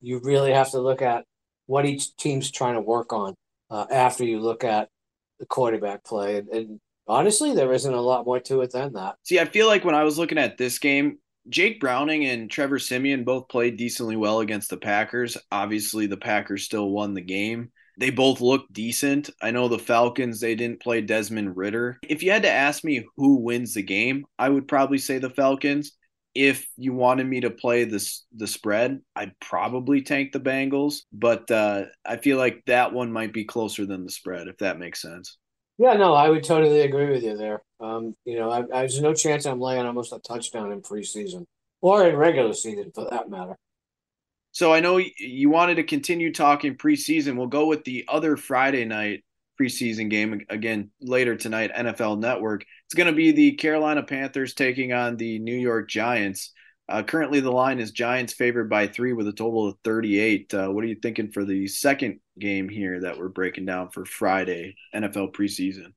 you 0.00 0.20
really 0.22 0.52
have 0.52 0.70
to 0.70 0.80
look 0.80 1.02
at 1.02 1.24
what 1.66 1.84
each 1.84 2.16
team's 2.16 2.50
trying 2.50 2.74
to 2.74 2.80
work 2.80 3.12
on 3.12 3.34
uh, 3.70 3.86
after 3.90 4.24
you 4.24 4.40
look 4.40 4.64
at 4.64 4.88
the 5.38 5.46
quarterback 5.46 6.04
play. 6.04 6.38
And, 6.38 6.48
and 6.48 6.80
honestly, 7.06 7.54
there 7.54 7.72
isn't 7.72 7.92
a 7.92 8.00
lot 8.00 8.24
more 8.24 8.40
to 8.40 8.62
it 8.62 8.72
than 8.72 8.94
that. 8.94 9.16
See, 9.24 9.38
I 9.38 9.44
feel 9.44 9.66
like 9.66 9.84
when 9.84 9.94
I 9.94 10.04
was 10.04 10.18
looking 10.18 10.38
at 10.38 10.56
this 10.56 10.78
game, 10.78 11.18
Jake 11.50 11.80
Browning 11.80 12.24
and 12.26 12.48
Trevor 12.48 12.78
Siemian 12.78 13.24
both 13.24 13.48
played 13.48 13.76
decently 13.76 14.16
well 14.16 14.40
against 14.40 14.70
the 14.70 14.76
Packers. 14.76 15.36
Obviously, 15.50 16.06
the 16.06 16.16
Packers 16.16 16.64
still 16.64 16.88
won 16.90 17.12
the 17.12 17.20
game. 17.20 17.72
They 17.98 18.10
both 18.10 18.40
looked 18.40 18.72
decent. 18.72 19.28
I 19.42 19.50
know 19.50 19.68
the 19.68 19.78
Falcons, 19.78 20.40
they 20.40 20.54
didn't 20.54 20.80
play 20.80 21.00
Desmond 21.02 21.56
Ridder. 21.56 21.98
If 22.08 22.22
you 22.22 22.30
had 22.30 22.44
to 22.44 22.50
ask 22.50 22.84
me 22.84 23.04
who 23.16 23.36
wins 23.36 23.74
the 23.74 23.82
game, 23.82 24.24
I 24.38 24.48
would 24.48 24.68
probably 24.68 24.98
say 24.98 25.18
the 25.18 25.28
Falcons. 25.28 25.92
If 26.34 26.66
you 26.76 26.94
wanted 26.94 27.26
me 27.26 27.40
to 27.40 27.50
play 27.50 27.84
this 27.84 28.24
the 28.34 28.46
spread, 28.46 29.00
I'd 29.16 29.38
probably 29.40 30.02
tank 30.02 30.30
the 30.30 30.38
Bengals, 30.38 31.00
but 31.12 31.50
uh, 31.50 31.86
I 32.06 32.16
feel 32.18 32.38
like 32.38 32.62
that 32.66 32.92
one 32.92 33.12
might 33.12 33.32
be 33.32 33.44
closer 33.44 33.84
than 33.84 34.04
the 34.04 34.12
spread, 34.12 34.46
if 34.46 34.58
that 34.58 34.78
makes 34.78 35.02
sense. 35.02 35.36
Yeah, 35.80 35.94
no, 35.94 36.12
I 36.12 36.28
would 36.28 36.44
totally 36.44 36.82
agree 36.82 37.08
with 37.08 37.22
you 37.22 37.38
there. 37.38 37.62
Um, 37.80 38.14
you 38.26 38.38
know, 38.38 38.50
I, 38.50 38.58
I, 38.58 38.80
there's 38.80 39.00
no 39.00 39.14
chance 39.14 39.46
I'm 39.46 39.62
laying 39.62 39.86
almost 39.86 40.12
a 40.12 40.18
touchdown 40.18 40.72
in 40.72 40.82
preseason 40.82 41.46
or 41.80 42.06
in 42.06 42.16
regular 42.16 42.52
season 42.52 42.92
for 42.94 43.08
that 43.10 43.30
matter. 43.30 43.56
So 44.52 44.74
I 44.74 44.80
know 44.80 44.98
you 44.98 45.48
wanted 45.48 45.76
to 45.76 45.84
continue 45.84 46.34
talking 46.34 46.76
preseason. 46.76 47.38
We'll 47.38 47.46
go 47.46 47.64
with 47.64 47.84
the 47.84 48.04
other 48.08 48.36
Friday 48.36 48.84
night 48.84 49.24
preseason 49.58 50.10
game 50.10 50.42
again 50.50 50.90
later 51.00 51.34
tonight, 51.34 51.72
NFL 51.74 52.18
Network. 52.18 52.66
It's 52.84 52.94
going 52.94 53.06
to 53.06 53.16
be 53.16 53.32
the 53.32 53.52
Carolina 53.52 54.02
Panthers 54.02 54.52
taking 54.52 54.92
on 54.92 55.16
the 55.16 55.38
New 55.38 55.56
York 55.56 55.88
Giants. 55.88 56.52
Uh, 56.90 57.04
currently, 57.04 57.38
the 57.38 57.52
line 57.52 57.78
is 57.78 57.92
Giants 57.92 58.32
favored 58.32 58.68
by 58.68 58.88
three 58.88 59.12
with 59.12 59.28
a 59.28 59.32
total 59.32 59.68
of 59.68 59.76
38. 59.84 60.52
Uh, 60.52 60.68
what 60.68 60.82
are 60.82 60.88
you 60.88 60.96
thinking 60.96 61.30
for 61.30 61.44
the 61.44 61.68
second 61.68 62.18
game 62.38 62.68
here 62.68 63.00
that 63.02 63.16
we're 63.16 63.28
breaking 63.28 63.64
down 63.64 63.90
for 63.90 64.04
Friday 64.04 64.74
NFL 64.92 65.32
preseason? 65.32 65.92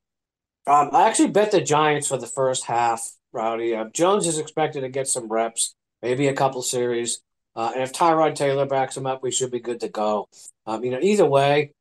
Um, 0.66 0.90
I 0.92 1.08
actually 1.08 1.30
bet 1.30 1.50
the 1.50 1.60
Giants 1.60 2.08
for 2.08 2.16
the 2.16 2.28
first 2.28 2.64
half, 2.64 3.10
Rowdy. 3.32 3.74
Uh, 3.74 3.86
Jones 3.92 4.28
is 4.28 4.38
expected 4.38 4.82
to 4.82 4.88
get 4.88 5.08
some 5.08 5.28
reps, 5.28 5.74
maybe 6.00 6.28
a 6.28 6.32
couple 6.34 6.62
series. 6.62 7.20
Uh, 7.56 7.72
and 7.74 7.82
if 7.82 7.92
Tyrod 7.92 8.36
Taylor 8.36 8.64
backs 8.64 8.96
him 8.96 9.06
up, 9.06 9.20
we 9.20 9.32
should 9.32 9.50
be 9.50 9.60
good 9.60 9.80
to 9.80 9.88
go. 9.88 10.28
Um, 10.64 10.84
you 10.84 10.92
know, 10.92 11.00
either 11.02 11.26
way, 11.26 11.72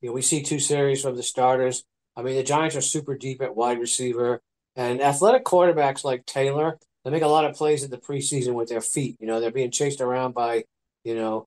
you 0.00 0.08
know, 0.08 0.14
we 0.14 0.22
see 0.22 0.40
two 0.40 0.60
series 0.60 1.02
from 1.02 1.16
the 1.16 1.22
starters. 1.22 1.82
I 2.16 2.22
mean, 2.22 2.36
the 2.36 2.42
Giants 2.44 2.76
are 2.76 2.80
super 2.80 3.16
deep 3.16 3.42
at 3.42 3.56
wide 3.56 3.80
receiver, 3.80 4.40
and 4.76 5.02
athletic 5.02 5.44
quarterbacks 5.44 6.04
like 6.04 6.26
Taylor 6.26 6.78
they 7.04 7.10
make 7.10 7.22
a 7.22 7.28
lot 7.28 7.44
of 7.44 7.56
plays 7.56 7.82
in 7.82 7.90
the 7.90 7.98
preseason 7.98 8.54
with 8.54 8.68
their 8.68 8.80
feet. 8.80 9.16
You 9.20 9.26
know, 9.26 9.40
they're 9.40 9.50
being 9.50 9.70
chased 9.70 10.00
around 10.00 10.34
by, 10.34 10.64
you 11.04 11.14
know, 11.14 11.46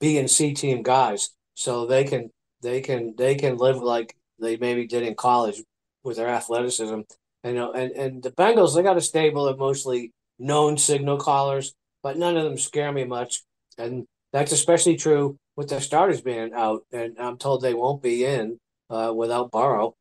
B 0.00 0.18
and 0.18 0.30
C 0.30 0.54
team 0.54 0.82
guys. 0.82 1.30
So 1.54 1.86
they 1.86 2.04
can 2.04 2.30
they 2.62 2.80
can 2.80 3.14
they 3.16 3.34
can 3.34 3.56
live 3.56 3.78
like 3.82 4.16
they 4.38 4.56
maybe 4.56 4.86
did 4.86 5.02
in 5.02 5.14
college 5.14 5.62
with 6.04 6.16
their 6.16 6.28
athleticism. 6.28 7.00
You 7.44 7.52
know, 7.52 7.72
and 7.72 7.92
and 7.92 8.22
the 8.22 8.30
Bengals 8.30 8.74
they 8.74 8.82
got 8.82 8.96
a 8.96 9.02
stable 9.02 9.46
of 9.46 9.58
mostly 9.58 10.12
known 10.38 10.78
signal 10.78 11.18
callers, 11.18 11.74
but 12.02 12.16
none 12.16 12.36
of 12.36 12.44
them 12.44 12.58
scare 12.58 12.92
me 12.92 13.04
much. 13.04 13.42
And 13.76 14.06
that's 14.32 14.52
especially 14.52 14.96
true 14.96 15.36
with 15.56 15.68
their 15.68 15.80
starters 15.80 16.20
being 16.20 16.52
out. 16.54 16.84
And 16.92 17.18
I'm 17.18 17.36
told 17.36 17.60
they 17.60 17.74
won't 17.74 18.02
be 18.02 18.24
in 18.24 18.58
uh, 18.90 19.12
without 19.14 19.50
Burrow. 19.50 19.94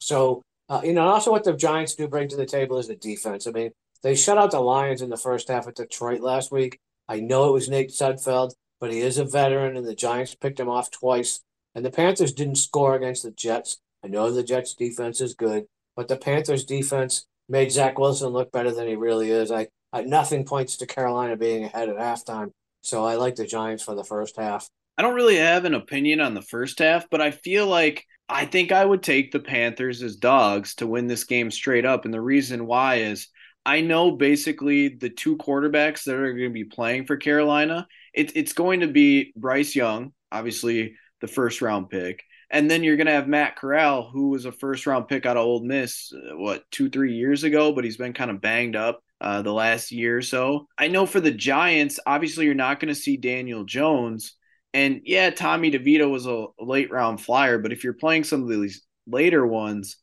So 0.00 0.42
uh, 0.68 0.80
you 0.82 0.92
know, 0.92 1.06
also 1.06 1.30
what 1.30 1.44
the 1.44 1.52
Giants 1.52 1.94
do 1.94 2.08
bring 2.08 2.28
to 2.28 2.36
the 2.36 2.46
table 2.46 2.78
is 2.78 2.88
the 2.88 2.96
defense. 2.96 3.46
I 3.46 3.52
mean, 3.52 3.70
they 4.02 4.14
shut 4.14 4.38
out 4.38 4.50
the 4.50 4.60
Lions 4.60 5.02
in 5.02 5.10
the 5.10 5.16
first 5.16 5.48
half 5.48 5.66
of 5.66 5.74
Detroit 5.74 6.20
last 6.20 6.52
week. 6.52 6.80
I 7.08 7.20
know 7.20 7.48
it 7.48 7.52
was 7.52 7.68
Nate 7.68 7.90
Sudfeld, 7.90 8.52
but 8.80 8.92
he 8.92 9.00
is 9.00 9.18
a 9.18 9.24
veteran, 9.24 9.76
and 9.76 9.86
the 9.86 9.94
Giants 9.94 10.34
picked 10.34 10.60
him 10.60 10.68
off 10.68 10.90
twice. 10.90 11.40
And 11.74 11.84
the 11.84 11.90
Panthers 11.90 12.32
didn't 12.32 12.56
score 12.56 12.94
against 12.94 13.22
the 13.22 13.30
Jets. 13.30 13.78
I 14.04 14.08
know 14.08 14.30
the 14.30 14.42
Jets' 14.42 14.74
defense 14.74 15.20
is 15.20 15.34
good, 15.34 15.66
but 15.94 16.08
the 16.08 16.16
Panthers' 16.16 16.64
defense 16.64 17.26
made 17.48 17.72
Zach 17.72 17.98
Wilson 17.98 18.28
look 18.30 18.50
better 18.52 18.72
than 18.72 18.88
he 18.88 18.96
really 18.96 19.30
is. 19.30 19.50
I, 19.50 19.68
I 19.92 20.02
nothing 20.02 20.44
points 20.44 20.76
to 20.78 20.86
Carolina 20.86 21.36
being 21.36 21.64
ahead 21.64 21.88
at 21.88 21.96
halftime, 21.96 22.50
so 22.82 23.04
I 23.04 23.16
like 23.16 23.36
the 23.36 23.46
Giants 23.46 23.82
for 23.82 23.94
the 23.94 24.04
first 24.04 24.36
half. 24.36 24.68
I 24.98 25.02
don't 25.02 25.14
really 25.14 25.36
have 25.36 25.64
an 25.64 25.74
opinion 25.74 26.20
on 26.20 26.34
the 26.34 26.42
first 26.42 26.78
half, 26.78 27.08
but 27.10 27.20
I 27.20 27.30
feel 27.30 27.66
like 27.66 28.04
I 28.28 28.46
think 28.46 28.72
I 28.72 28.84
would 28.84 29.02
take 29.02 29.30
the 29.30 29.40
Panthers 29.40 30.02
as 30.02 30.16
dogs 30.16 30.74
to 30.76 30.86
win 30.86 31.06
this 31.06 31.24
game 31.24 31.50
straight 31.50 31.84
up. 31.84 32.04
And 32.04 32.14
the 32.14 32.20
reason 32.20 32.66
why 32.66 32.96
is 32.96 33.28
I 33.66 33.80
know 33.80 34.12
basically 34.12 34.88
the 34.88 35.10
two 35.10 35.36
quarterbacks 35.36 36.04
that 36.04 36.14
are 36.14 36.32
going 36.32 36.48
to 36.48 36.50
be 36.50 36.64
playing 36.64 37.04
for 37.04 37.16
Carolina. 37.16 37.88
It, 38.14 38.36
it's 38.36 38.52
going 38.52 38.80
to 38.80 38.86
be 38.86 39.32
Bryce 39.36 39.74
Young, 39.74 40.12
obviously 40.30 40.94
the 41.20 41.26
first 41.26 41.60
round 41.60 41.90
pick. 41.90 42.22
And 42.48 42.70
then 42.70 42.84
you're 42.84 42.96
going 42.96 43.08
to 43.08 43.12
have 43.12 43.26
Matt 43.26 43.56
Corral, 43.56 44.08
who 44.08 44.28
was 44.30 44.44
a 44.44 44.52
first 44.52 44.86
round 44.86 45.08
pick 45.08 45.26
out 45.26 45.36
of 45.36 45.44
Ole 45.44 45.64
Miss, 45.64 46.12
uh, 46.14 46.36
what, 46.36 46.62
two, 46.70 46.88
three 46.88 47.14
years 47.14 47.42
ago, 47.42 47.72
but 47.72 47.82
he's 47.82 47.96
been 47.96 48.12
kind 48.12 48.30
of 48.30 48.40
banged 48.40 48.76
up 48.76 49.00
uh, 49.20 49.42
the 49.42 49.52
last 49.52 49.90
year 49.90 50.18
or 50.18 50.22
so. 50.22 50.68
I 50.78 50.86
know 50.86 51.04
for 51.04 51.18
the 51.18 51.32
Giants, 51.32 51.98
obviously 52.06 52.44
you're 52.44 52.54
not 52.54 52.78
going 52.78 52.94
to 52.94 53.00
see 53.00 53.16
Daniel 53.16 53.64
Jones. 53.64 54.34
And 54.74 55.00
yeah, 55.04 55.30
Tommy 55.30 55.72
DeVito 55.72 56.08
was 56.08 56.26
a 56.26 56.46
late 56.60 56.92
round 56.92 57.20
flyer, 57.20 57.58
but 57.58 57.72
if 57.72 57.82
you're 57.82 57.94
playing 57.94 58.22
some 58.22 58.44
of 58.44 58.48
these 58.48 58.82
later 59.08 59.44
ones, 59.44 59.96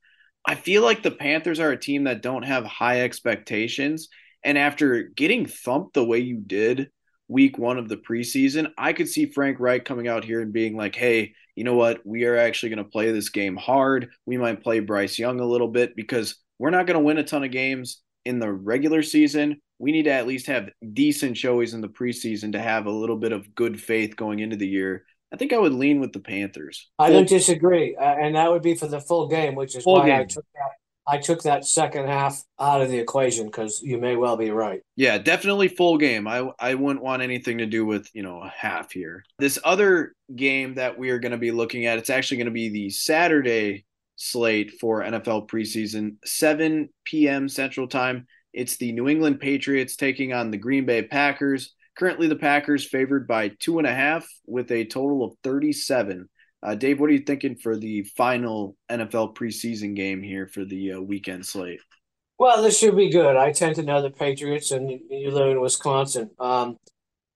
I 0.46 0.56
feel 0.56 0.84
like 0.84 1.04
the 1.04 1.12
Panthers 1.12 1.60
are 1.60 1.72
a 1.72 1.80
team 1.80 2.04
that 2.06 2.22
don't 2.22 2.44
have 2.44 2.66
high 2.66 3.02
expectations. 3.02 4.10
And 4.44 4.58
after 4.58 5.04
getting 5.04 5.46
thumped 5.46 5.94
the 5.94 6.04
way 6.04 6.20
you 6.20 6.38
did 6.38 6.90
week 7.30 7.58
one 7.58 7.78
of 7.78 7.88
the 7.88 7.98
preseason, 7.98 8.72
I 8.78 8.94
could 8.94 9.08
see 9.08 9.32
Frank 9.32 9.60
Reich 9.60 9.86
coming 9.86 10.08
out 10.08 10.26
here 10.26 10.42
and 10.42 10.52
being 10.52 10.76
like, 10.76 10.96
hey, 10.96 11.34
you 11.56 11.64
know 11.64 11.76
what? 11.76 12.06
We 12.06 12.26
are 12.26 12.38
actually 12.38 12.70
going 12.70 12.84
to 12.84 12.92
play 12.92 13.12
this 13.12 13.30
game 13.30 13.56
hard. 13.56 14.10
We 14.26 14.38
might 14.38 14.64
play 14.64 14.80
Bryce 14.80 15.18
Young 15.18 15.40
a 15.40 15.46
little 15.46 15.70
bit 15.70 15.96
because 15.96 16.36
we're 16.60 16.72
not 16.72 16.88
going 16.88 17.00
to 17.00 17.06
win 17.06 17.18
a 17.20 17.24
ton 17.24 17.44
of 17.44 17.52
games 17.52 18.02
in 18.26 18.40
the 18.40 18.52
regular 18.52 19.04
season, 19.04 19.62
we 19.80 19.92
need 19.92 20.04
to 20.04 20.12
at 20.12 20.28
least 20.28 20.48
have 20.48 20.70
decent 20.94 21.38
showings 21.38 21.74
in 21.74 21.82
the 21.82 21.90
preseason 21.90 22.54
to 22.54 22.60
have 22.60 22.86
a 22.86 22.92
little 22.92 23.18
bit 23.18 23.32
of 23.32 23.54
good 23.56 23.80
faith 23.80 24.16
going 24.16 24.40
into 24.40 24.56
the 24.56 24.68
year. 24.68 25.06
I 25.34 25.38
think 25.38 25.52
I 25.52 25.58
would 25.58 25.74
lean 25.74 26.00
with 26.00 26.14
the 26.14 26.20
Panthers. 26.20 26.92
I 27.00 27.10
don't 27.10 27.28
disagree, 27.28 27.96
uh, 27.96 28.04
and 28.04 28.36
that 28.36 28.52
would 28.52 28.62
be 28.62 28.76
for 28.76 28.88
the 28.88 29.02
full 29.02 29.28
game, 29.28 29.56
which 29.56 29.76
is 29.76 29.84
full 29.84 29.96
why 29.96 30.06
game. 30.06 30.22
I 30.22 30.26
took 30.26 30.46
that. 30.54 30.70
I 31.06 31.18
took 31.18 31.44
that 31.44 31.66
second 31.66 32.08
half 32.08 32.42
out 32.60 32.82
of 32.82 32.90
the 32.90 32.98
equation 32.98 33.48
because 33.48 33.82
you 33.82 33.98
may 33.98 34.16
well 34.16 34.38
be 34.38 34.52
right. 34.52 34.82
Yeah, 34.96 35.18
definitely 35.18 35.68
full 35.68 35.98
game. 35.98 36.28
I 36.28 36.50
I 36.60 36.76
wouldn't 36.76 37.04
want 37.04 37.24
anything 37.24 37.58
to 37.58 37.66
do 37.66 37.84
with 37.84 38.08
you 38.14 38.22
know 38.22 38.42
a 38.42 38.54
half 38.56 38.92
here. 38.92 39.26
This 39.40 39.58
other 39.64 40.14
game 40.34 40.76
that 40.76 40.98
we 40.98 41.10
are 41.10 41.20
going 41.20 41.32
to 41.32 41.38
be 41.38 41.52
looking 41.52 41.88
at, 41.88 41.98
it's 41.98 42.12
actually 42.12 42.38
going 42.38 42.46
to 42.46 42.52
be 42.52 42.70
the 42.70 42.90
Saturday 42.92 43.86
slate 44.16 44.74
for 44.80 45.02
NFL 45.02 45.50
preseason, 45.50 46.18
7 46.24 46.90
p.m. 47.06 47.50
Central 47.50 47.88
Time. 47.88 48.28
It's 48.54 48.78
the 48.78 48.92
New 48.92 49.10
England 49.10 49.40
Patriots 49.40 49.96
taking 49.96 50.32
on 50.32 50.52
the 50.52 50.58
Green 50.58 50.86
Bay 50.86 51.02
Packers. 51.02 51.74
Currently, 51.98 52.28
the 52.28 52.36
Packers 52.36 52.88
favored 52.88 53.28
by 53.28 53.50
two 53.60 53.78
and 53.78 53.88
a 53.88 53.94
half 53.94 54.28
with 54.46 54.72
a 54.72 54.86
total 54.86 55.24
of 55.24 55.36
37. 55.44 56.28
Uh, 56.64 56.76
Dave, 56.76 57.00
what 57.00 57.10
are 57.10 57.14
you 57.14 57.20
thinking 57.20 57.56
for 57.56 57.78
the 57.78 58.04
final 58.16 58.76
NFL 58.90 59.36
preseason 59.36 59.96
game 59.96 60.24
here 60.24 60.48
for 60.48 60.66
the 60.66 60.94
uh, 60.94 61.02
weekend 61.02 61.46
slate? 61.46 61.82
Well, 62.40 62.64
this 62.64 62.80
should 62.80 62.96
be 62.96 63.10
good. 63.10 63.36
I 63.36 63.52
tend 63.52 63.76
to 63.76 63.84
know 63.84 64.02
the 64.02 64.10
Patriots, 64.10 64.72
and 64.72 64.90
you 64.90 65.32
live 65.32 65.50
in 65.50 65.62
Wisconsin. 65.62 66.32
Um, 66.40 66.78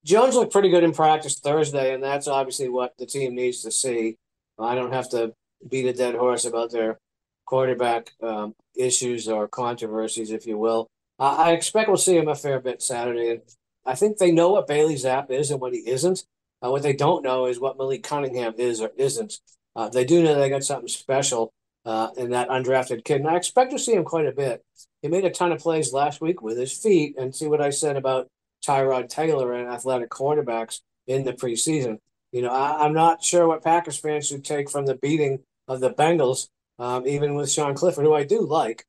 Jones 0.04 0.36
looked 0.36 0.54
pretty 0.54 0.70
good 0.70 0.84
in 0.84 0.94
practice 0.94 1.40
Thursday, 1.40 1.94
and 1.94 2.02
that's 2.02 2.28
obviously 2.28 2.70
what 2.70 2.94
the 2.98 3.06
team 3.06 3.36
needs 3.36 3.62
to 3.64 3.72
see. 3.72 4.18
I 4.58 4.74
don't 4.74 4.94
have 4.94 5.10
to 5.10 5.34
beat 5.70 5.86
a 5.86 5.94
dead 5.94 6.16
horse 6.16 6.46
about 6.46 6.72
their 6.72 6.98
quarterback 7.46 8.12
um, 8.24 8.54
issues 8.76 9.28
or 9.28 9.48
controversies, 9.48 10.32
if 10.32 10.48
you 10.48 10.58
will. 10.58 10.88
Uh, 11.20 11.36
I 11.38 11.52
expect 11.52 11.90
we'll 11.90 11.98
see 11.98 12.18
him 12.18 12.28
a 12.28 12.36
fair 12.36 12.60
bit 12.60 12.82
Saturday. 12.82 13.42
I 13.88 13.96
think 13.96 14.18
they 14.18 14.32
know 14.32 14.52
what 14.52 14.68
Bailey 14.68 14.96
Zappe 14.96 15.32
is 15.32 15.50
and 15.50 15.62
what 15.62 15.74
he 15.74 15.80
isn't. 15.80 16.24
Uh, 16.64 16.72
what 16.72 16.84
they 16.84 16.94
don't 16.94 17.24
know 17.24 17.46
is 17.46 17.60
what 17.60 17.78
Malik 17.78 18.04
Cunningham 18.04 18.54
is 18.58 18.82
or 18.82 18.92
isn't. 18.98 19.40
Uh, 19.76 19.90
they 19.90 20.06
do 20.06 20.24
know 20.24 20.36
they 20.36 20.50
got 20.50 20.64
something 20.64 20.88
special 20.88 21.54
uh, 21.86 22.10
in 22.18 22.32
that 22.32 22.50
undrafted 22.50 23.06
kid, 23.06 23.22
and 23.22 23.30
I 23.30 23.38
expect 23.38 23.72
to 23.72 23.80
see 23.80 23.94
him 23.94 24.04
quite 24.04 24.26
a 24.26 24.32
bit. 24.32 24.64
He 25.02 25.08
made 25.08 25.24
a 25.24 25.30
ton 25.30 25.52
of 25.52 25.62
plays 25.62 25.94
last 25.94 26.20
week 26.20 26.42
with 26.42 26.58
his 26.58 26.74
feet, 26.74 27.16
and 27.18 27.34
see 27.34 27.48
what 27.48 27.62
I 27.62 27.70
said 27.70 27.96
about 27.96 28.28
Tyrod 28.66 29.08
Taylor 29.08 29.54
and 29.54 29.70
athletic 29.70 30.10
quarterbacks 30.10 30.82
in 31.06 31.24
the 31.24 31.34
preseason. 31.34 32.00
You 32.32 32.42
know, 32.42 32.50
I, 32.50 32.86
am 32.86 32.94
not 32.94 33.24
sure 33.24 33.48
what 33.48 33.64
Packers 33.64 33.98
fans 33.98 34.28
should 34.28 34.44
take 34.44 34.70
from 34.70 34.86
the 34.86 34.96
beating 34.96 35.40
of 35.68 35.80
the 35.80 35.92
Bengals, 35.92 36.50
um, 36.78 37.08
even 37.08 37.36
with 37.36 37.52
Sean 37.52 37.74
Clifford, 37.74 38.04
who 38.04 38.14
I 38.14 38.24
do 38.24 38.42
like. 38.42 38.86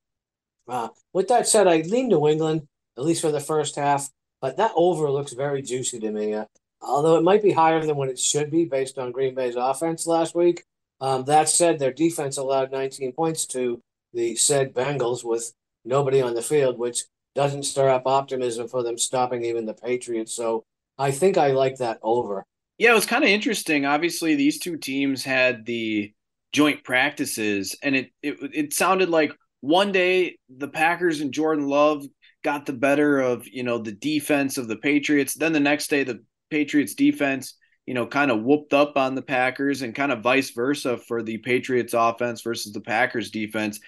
Uh, 0.67 0.89
with 1.13 1.29
that 1.29 1.47
said, 1.47 1.69
I 1.69 1.83
lean 1.83 2.09
New 2.09 2.27
England, 2.27 2.67
at 2.97 3.05
least 3.05 3.23
for 3.23 3.31
the 3.31 3.41
first 3.41 3.77
half, 3.77 4.11
but 4.41 4.57
that 4.57 4.73
over 4.75 5.11
looks 5.11 5.33
very 5.33 5.63
juicy 5.63 5.99
to 6.01 6.11
me. 6.11 6.35
Uh, 6.35 6.45
although 6.81 7.17
it 7.17 7.25
might 7.25 7.43
be 7.43 7.53
higher 7.53 7.85
than 7.85 7.97
what 7.97 8.09
it 8.09 8.19
should 8.19 8.51
be 8.51 8.65
based 8.65 8.99
on 8.99 9.13
Green 9.13 9.35
Bay's 9.35 9.57
offense 9.57 10.07
last 10.07 10.35
week. 10.35 10.65
Um, 11.01 11.25
that 11.25 11.49
said, 11.49 11.79
their 11.79 11.93
defense 11.93 12.39
allowed 12.39 12.73
19 12.73 13.13
points 13.13 13.47
to 13.47 13.81
the 14.13 14.35
said 14.35 14.75
Bengals 14.75 15.25
with 15.25 15.53
nobody 15.85 16.21
on 16.21 16.35
the 16.35 16.43
field, 16.43 16.79
which 16.79 17.05
doesn't 17.35 17.65
stir 17.65 17.89
up 17.89 18.03
optimism 18.07 18.67
for 18.69 18.83
them 18.83 18.99
stopping 18.99 19.45
even 19.45 19.65
the 19.65 19.75
Patriots. 19.75 20.35
So 20.35 20.65
I 20.99 21.13
think 21.13 21.39
I 21.39 21.49
like 21.53 21.77
that 21.77 21.99
over. 22.03 22.45
Yeah, 22.79 22.93
it 22.93 22.95
was 22.95 23.07
kind 23.07 23.25
of 23.25 23.31
interesting. 23.31 23.87
Obviously, 23.87 24.35
these 24.35 24.59
two 24.59 24.77
teams 24.77 25.25
had 25.25 25.65
the 25.65 26.13
joint 26.53 26.83
practices, 26.85 27.77
and 27.83 27.97
it 27.97 28.11
it 28.23 28.37
it 28.55 28.73
sounded 28.73 29.09
like 29.09 29.33
one 29.61 29.93
day 29.93 30.39
the 30.49 30.69
Packers 30.69 31.21
and 31.21 31.33
Jordan 31.33 31.69
Love 31.69 32.05
got 32.49 32.65
the 32.65 32.73
better 32.73 33.21
of 33.21 33.47
you 33.47 33.63
know 33.63 33.77
the 33.77 33.93
defense 33.93 34.57
of 34.57 34.69
the 34.69 34.77
Patriots. 34.77 35.35
Then 35.35 35.53
the 35.53 35.61
next 35.61 35.91
day 35.91 36.03
the 36.03 36.23
Patriots 36.51 36.95
defense 36.95 37.55
you 37.85 37.93
know 37.93 38.07
kind 38.07 38.31
of 38.31 38.43
whooped 38.43 38.73
up 38.73 38.97
on 38.97 39.15
the 39.15 39.23
Packers, 39.23 39.83
and 39.83 39.95
kind 39.95 40.13
of 40.13 40.23
vice 40.23 40.51
versa 40.51 40.97
for 40.97 41.23
the 41.23 41.39
Patriots 41.39 41.93
offense 41.93 42.41
versus 42.41 42.73
the 42.73 42.81
Packers 42.81 43.31
defense. 43.31 43.81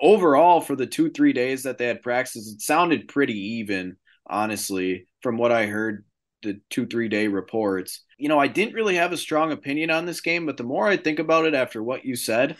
Overall, 0.00 0.62
for 0.62 0.74
the 0.74 0.86
two 0.86 1.10
three 1.10 1.34
days 1.34 1.64
that 1.64 1.76
they 1.76 1.86
had 1.86 2.02
practices, 2.02 2.54
it 2.54 2.62
sounded 2.62 3.08
pretty 3.08 3.38
even. 3.58 3.96
Honestly, 4.30 5.06
from 5.22 5.36
what 5.36 5.52
I 5.52 5.66
heard, 5.66 6.04
the 6.42 6.60
two 6.70 6.86
three 6.86 7.08
day 7.08 7.28
reports 7.28 8.04
you 8.18 8.28
know, 8.28 8.38
I 8.38 8.48
didn't 8.48 8.74
really 8.74 8.96
have 8.96 9.12
a 9.12 9.16
strong 9.16 9.52
opinion 9.52 9.90
on 9.90 10.04
this 10.04 10.20
game, 10.20 10.44
but 10.44 10.56
the 10.56 10.64
more 10.64 10.88
I 10.88 10.96
think 10.96 11.20
about 11.20 11.46
it 11.46 11.54
after 11.54 11.82
what 11.82 12.04
you 12.04 12.16
said, 12.16 12.56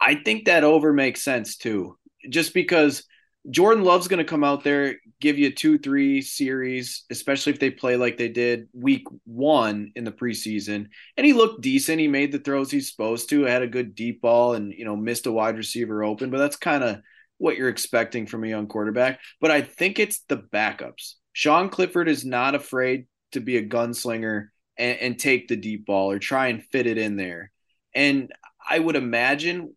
I 0.00 0.14
think 0.14 0.44
that 0.44 0.62
over 0.62 0.92
makes 0.92 1.22
sense 1.22 1.56
too. 1.56 1.98
Just 2.28 2.54
because 2.54 3.02
Jordan 3.48 3.84
Love's 3.84 4.08
going 4.08 4.18
to 4.18 4.24
come 4.24 4.44
out 4.44 4.64
there, 4.64 4.96
give 5.20 5.38
you 5.38 5.50
two, 5.50 5.78
three 5.78 6.20
series, 6.20 7.04
especially 7.10 7.52
if 7.52 7.58
they 7.58 7.70
play 7.70 7.96
like 7.96 8.18
they 8.18 8.28
did 8.28 8.68
week 8.74 9.06
one 9.24 9.92
in 9.96 10.04
the 10.04 10.12
preseason. 10.12 10.88
And 11.16 11.26
he 11.26 11.32
looked 11.32 11.62
decent. 11.62 12.00
He 12.00 12.08
made 12.08 12.32
the 12.32 12.38
throws 12.38 12.70
he's 12.70 12.90
supposed 12.90 13.30
to, 13.30 13.44
had 13.44 13.62
a 13.62 13.66
good 13.66 13.94
deep 13.94 14.20
ball 14.20 14.54
and, 14.54 14.72
you 14.72 14.84
know, 14.84 14.94
missed 14.94 15.26
a 15.26 15.32
wide 15.32 15.56
receiver 15.56 16.04
open, 16.04 16.30
but 16.30 16.38
that's 16.38 16.56
kind 16.56 16.84
of 16.84 17.00
what 17.38 17.56
you're 17.56 17.70
expecting 17.70 18.26
from 18.26 18.44
a 18.44 18.48
young 18.48 18.66
quarterback. 18.66 19.20
But 19.40 19.50
I 19.50 19.62
think 19.62 19.98
it's 19.98 20.20
the 20.28 20.36
backups. 20.36 21.14
Sean 21.32 21.70
Clifford 21.70 22.08
is 22.08 22.26
not 22.26 22.54
afraid 22.54 23.06
to 23.32 23.40
be 23.40 23.56
a 23.56 23.66
gunslinger 23.66 24.48
and, 24.76 24.98
and 24.98 25.18
take 25.18 25.48
the 25.48 25.56
deep 25.56 25.86
ball 25.86 26.10
or 26.10 26.18
try 26.18 26.48
and 26.48 26.62
fit 26.62 26.86
it 26.86 26.98
in 26.98 27.16
there. 27.16 27.50
And 27.94 28.30
I 28.68 28.78
would 28.78 28.96
imagine 28.96 29.74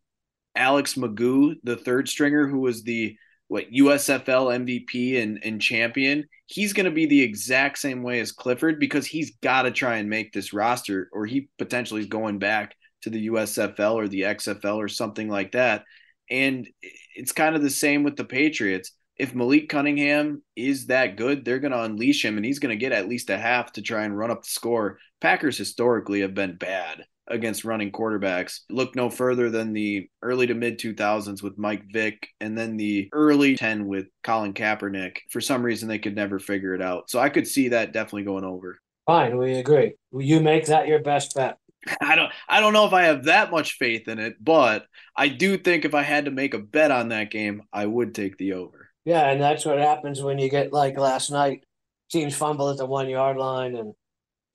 Alex 0.53 0.95
McGough, 0.95 1.55
the 1.63 1.77
third 1.77 2.09
stringer, 2.09 2.47
who 2.47 2.59
was 2.59 2.83
the 2.83 3.15
what 3.53 3.71
USFL 3.71 4.65
MVP 4.65 5.21
and, 5.21 5.37
and 5.43 5.61
champion, 5.61 6.25
he's 6.47 6.73
going 6.73 6.87
to 6.87 6.91
be 6.91 7.05
the 7.05 7.21
exact 7.21 7.77
same 7.77 8.01
way 8.01 8.19
as 8.19 8.31
Clifford 8.31 8.79
because 8.79 9.05
he's 9.05 9.35
got 9.43 9.61
to 9.61 9.69
try 9.71 9.97
and 9.97 10.09
make 10.09 10.33
this 10.33 10.53
roster, 10.53 11.07
or 11.13 11.27
he 11.27 11.49
potentially 11.59 12.01
is 12.01 12.07
going 12.07 12.39
back 12.39 12.73
to 13.03 13.11
the 13.11 13.27
USFL 13.27 13.93
or 13.93 14.07
the 14.07 14.21
XFL 14.21 14.77
or 14.77 14.87
something 14.87 15.29
like 15.29 15.51
that. 15.51 15.83
And 16.31 16.67
it's 17.13 17.31
kind 17.31 17.55
of 17.55 17.61
the 17.61 17.69
same 17.69 18.01
with 18.01 18.15
the 18.15 18.25
Patriots 18.25 18.91
if 19.17 19.35
Malik 19.35 19.69
Cunningham 19.69 20.41
is 20.55 20.87
that 20.87 21.15
good, 21.15 21.45
they're 21.45 21.59
going 21.59 21.73
to 21.73 21.83
unleash 21.83 22.25
him 22.25 22.37
and 22.37 22.45
he's 22.45 22.57
going 22.57 22.75
to 22.75 22.83
get 22.83 22.91
at 22.91 23.07
least 23.07 23.29
a 23.29 23.37
half 23.37 23.71
to 23.73 23.83
try 23.83 24.05
and 24.05 24.17
run 24.17 24.31
up 24.31 24.41
the 24.41 24.49
score. 24.49 24.97
Packers 25.21 25.59
historically 25.59 26.21
have 26.21 26.33
been 26.33 26.57
bad 26.57 27.05
against 27.27 27.65
running 27.65 27.91
quarterbacks. 27.91 28.59
Look 28.69 28.95
no 28.95 29.09
further 29.09 29.49
than 29.49 29.73
the 29.73 30.09
early 30.21 30.47
to 30.47 30.53
mid 30.53 30.79
2000s 30.79 31.41
with 31.41 31.57
Mike 31.57 31.83
Vick 31.91 32.27
and 32.39 32.57
then 32.57 32.77
the 32.77 33.09
early 33.13 33.55
10 33.55 33.87
with 33.87 34.07
Colin 34.23 34.53
Kaepernick. 34.53 35.17
For 35.29 35.41
some 35.41 35.63
reason, 35.63 35.87
they 35.87 35.99
could 35.99 36.15
never 36.15 36.39
figure 36.39 36.73
it 36.73 36.81
out. 36.81 37.09
So 37.09 37.19
I 37.19 37.29
could 37.29 37.47
see 37.47 37.69
that 37.69 37.93
definitely 37.93 38.23
going 38.23 38.43
over. 38.43 38.79
Fine, 39.05 39.37
we 39.37 39.55
agree. 39.55 39.93
Will 40.11 40.21
you 40.21 40.39
make 40.39 40.67
that 40.67 40.87
your 40.87 40.99
best 40.99 41.35
bet? 41.35 41.57
I 42.01 42.15
don't 42.15 42.31
I 42.47 42.61
don't 42.61 42.73
know 42.73 42.85
if 42.85 42.93
I 42.93 43.03
have 43.03 43.25
that 43.25 43.51
much 43.51 43.73
faith 43.73 44.07
in 44.07 44.19
it, 44.19 44.35
but 44.41 44.85
I 45.15 45.27
do 45.27 45.57
think 45.57 45.85
if 45.85 45.93
I 45.93 46.01
had 46.01 46.25
to 46.25 46.31
make 46.31 46.53
a 46.53 46.59
bet 46.59 46.91
on 46.91 47.09
that 47.09 47.31
game, 47.31 47.63
I 47.73 47.85
would 47.85 48.15
take 48.15 48.37
the 48.37 48.53
over. 48.53 48.89
Yeah, 49.05 49.29
and 49.29 49.41
that's 49.41 49.65
what 49.65 49.79
happens 49.79 50.21
when 50.21 50.39
you 50.39 50.49
get 50.49 50.71
like 50.71 50.97
last 50.97 51.29
night, 51.29 51.65
teams 52.09 52.35
fumble 52.35 52.69
at 52.69 52.77
the 52.77 52.85
one 52.85 53.09
yard 53.09 53.37
line 53.37 53.75
and 53.75 53.93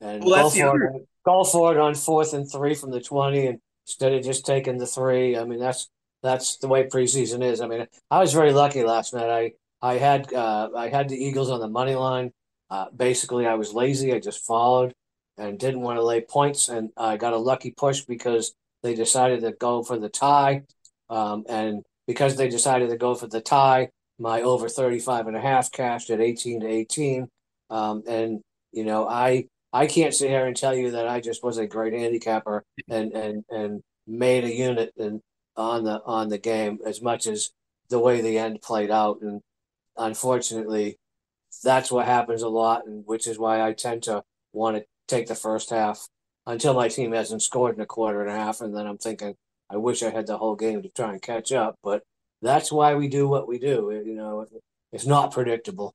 and 0.00 0.24
well, 0.24 0.50
go, 0.50 0.72
for 0.72 0.84
it, 0.84 1.08
go 1.24 1.44
for 1.44 1.72
it 1.72 1.78
on 1.78 1.94
fourth 1.94 2.32
and 2.32 2.50
three 2.50 2.74
from 2.74 2.90
the 2.90 3.00
twenty, 3.00 3.46
and 3.46 3.60
instead 3.86 4.12
of 4.12 4.22
just 4.22 4.46
taking 4.46 4.78
the 4.78 4.86
three. 4.86 5.36
I 5.36 5.44
mean, 5.44 5.58
that's 5.58 5.88
that's 6.22 6.58
the 6.58 6.68
way 6.68 6.84
preseason 6.84 7.42
is. 7.42 7.60
I 7.60 7.66
mean, 7.66 7.86
I 8.10 8.20
was 8.20 8.32
very 8.32 8.52
lucky 8.52 8.82
last 8.82 9.14
night. 9.14 9.30
I 9.30 9.52
I 9.80 9.98
had 9.98 10.32
uh, 10.32 10.70
I 10.76 10.88
had 10.88 11.08
the 11.08 11.16
Eagles 11.16 11.50
on 11.50 11.60
the 11.60 11.68
money 11.68 11.94
line. 11.94 12.32
Uh, 12.70 12.86
basically, 12.94 13.46
I 13.46 13.54
was 13.54 13.72
lazy. 13.72 14.12
I 14.12 14.20
just 14.20 14.44
followed 14.44 14.94
and 15.38 15.58
didn't 15.58 15.80
want 15.80 15.98
to 15.98 16.02
lay 16.04 16.20
points, 16.20 16.68
and 16.68 16.90
I 16.96 17.16
got 17.16 17.32
a 17.32 17.38
lucky 17.38 17.70
push 17.70 18.02
because 18.02 18.54
they 18.82 18.94
decided 18.94 19.40
to 19.42 19.52
go 19.52 19.82
for 19.82 19.98
the 19.98 20.08
tie. 20.08 20.64
Um, 21.10 21.44
and 21.48 21.82
because 22.06 22.36
they 22.36 22.48
decided 22.48 22.90
to 22.90 22.96
go 22.96 23.14
for 23.14 23.26
the 23.26 23.40
tie, 23.40 23.90
my 24.18 24.42
over 24.42 24.68
35 24.68 25.28
and 25.28 25.36
a 25.36 25.40
half 25.40 25.70
cashed 25.70 26.10
at 26.10 26.20
18 26.20 26.60
to 26.60 26.66
18. 26.66 27.28
Um, 27.70 28.02
and, 28.06 28.40
you 28.72 28.84
know, 28.84 29.08
I, 29.08 29.46
I 29.72 29.86
can't 29.86 30.14
sit 30.14 30.30
here 30.30 30.46
and 30.46 30.56
tell 30.56 30.74
you 30.74 30.92
that 30.92 31.08
I 31.08 31.20
just 31.20 31.42
was 31.42 31.58
a 31.58 31.66
great 31.66 31.92
handicapper 31.92 32.64
and, 32.88 33.12
and, 33.12 33.44
and 33.50 33.82
made 34.06 34.44
a 34.44 34.54
unit 34.54 34.92
and 34.96 35.20
on 35.56 35.84
the, 35.84 36.00
on 36.04 36.28
the 36.28 36.38
game 36.38 36.78
as 36.86 37.02
much 37.02 37.26
as 37.26 37.50
the 37.90 37.98
way 37.98 38.20
the 38.20 38.38
end 38.38 38.62
played 38.62 38.90
out. 38.90 39.20
And 39.20 39.42
unfortunately, 39.96 40.96
that's 41.62 41.90
what 41.90 42.06
happens 42.06 42.42
a 42.42 42.48
lot. 42.48 42.86
And 42.86 43.04
which 43.06 43.26
is 43.26 43.38
why 43.38 43.60
I 43.60 43.72
tend 43.72 44.04
to 44.04 44.22
want 44.52 44.76
to 44.76 44.84
take 45.06 45.26
the 45.26 45.34
first 45.34 45.70
half 45.70 46.06
until 46.46 46.72
my 46.72 46.88
team 46.88 47.12
hasn't 47.12 47.42
scored 47.42 47.74
in 47.74 47.80
a 47.82 47.86
quarter 47.86 48.22
and 48.22 48.30
a 48.30 48.34
half. 48.34 48.60
And 48.62 48.74
then 48.74 48.86
I'm 48.86 48.98
thinking, 48.98 49.34
I 49.70 49.76
wish 49.76 50.02
I 50.02 50.10
had 50.10 50.26
the 50.26 50.38
whole 50.38 50.56
game 50.56 50.82
to 50.82 50.88
try 50.88 51.12
and 51.12 51.20
catch 51.20 51.52
up. 51.52 51.76
But 51.82 52.02
that's 52.40 52.72
why 52.72 52.94
we 52.94 53.08
do 53.08 53.28
what 53.28 53.46
we 53.48 53.58
do. 53.58 54.02
You 54.04 54.14
know, 54.14 54.46
it's 54.92 55.06
not 55.06 55.32
predictable. 55.32 55.94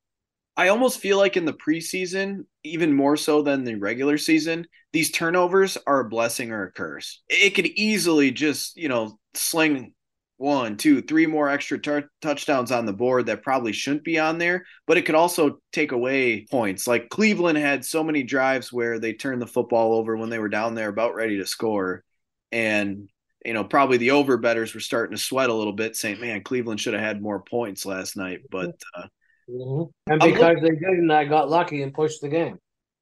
I 0.56 0.68
almost 0.68 1.00
feel 1.00 1.18
like 1.18 1.36
in 1.36 1.44
the 1.44 1.52
preseason, 1.52 2.44
even 2.62 2.92
more 2.92 3.16
so 3.16 3.42
than 3.42 3.64
the 3.64 3.74
regular 3.74 4.18
season, 4.18 4.66
these 4.92 5.10
turnovers 5.10 5.76
are 5.86 6.00
a 6.00 6.08
blessing 6.08 6.52
or 6.52 6.64
a 6.64 6.72
curse. 6.72 7.22
It 7.28 7.50
could 7.50 7.66
easily 7.66 8.30
just, 8.30 8.76
you 8.76 8.88
know, 8.88 9.18
sling 9.34 9.94
one, 10.36 10.76
two, 10.76 11.02
three 11.02 11.26
more 11.26 11.48
extra 11.48 11.80
t- 11.80 12.06
touchdowns 12.20 12.70
on 12.70 12.86
the 12.86 12.92
board 12.92 13.26
that 13.26 13.42
probably 13.42 13.72
shouldn't 13.72 14.04
be 14.04 14.18
on 14.18 14.38
there, 14.38 14.64
but 14.86 14.96
it 14.96 15.06
could 15.06 15.14
also 15.14 15.58
take 15.72 15.92
away 15.92 16.46
points. 16.50 16.86
Like 16.86 17.08
Cleveland 17.08 17.58
had 17.58 17.84
so 17.84 18.04
many 18.04 18.22
drives 18.22 18.72
where 18.72 18.98
they 18.98 19.12
turned 19.12 19.42
the 19.42 19.46
football 19.46 19.94
over 19.94 20.16
when 20.16 20.30
they 20.30 20.38
were 20.38 20.48
down 20.48 20.74
there 20.74 20.88
about 20.88 21.14
ready 21.14 21.38
to 21.38 21.46
score. 21.46 22.04
And 22.52 23.08
you 23.44 23.52
know, 23.52 23.64
probably 23.64 23.98
the 23.98 24.12
over 24.12 24.38
betters 24.38 24.74
were 24.74 24.80
starting 24.80 25.16
to 25.16 25.22
sweat 25.22 25.50
a 25.50 25.54
little 25.54 25.72
bit, 25.72 25.96
saying, 25.96 26.20
"Man, 26.20 26.42
Cleveland 26.42 26.80
should 26.80 26.94
have 26.94 27.02
had 27.02 27.20
more 27.20 27.40
points 27.42 27.84
last 27.84 28.16
night." 28.16 28.40
But 28.50 28.74
uh, 28.96 29.06
mm-hmm. 29.48 30.12
and 30.12 30.20
because 30.20 30.56
they 30.60 30.70
didn't, 30.70 31.10
I 31.10 31.24
got 31.24 31.50
lucky 31.50 31.82
and 31.82 31.92
pushed 31.92 32.20
the 32.20 32.28
game. 32.28 32.58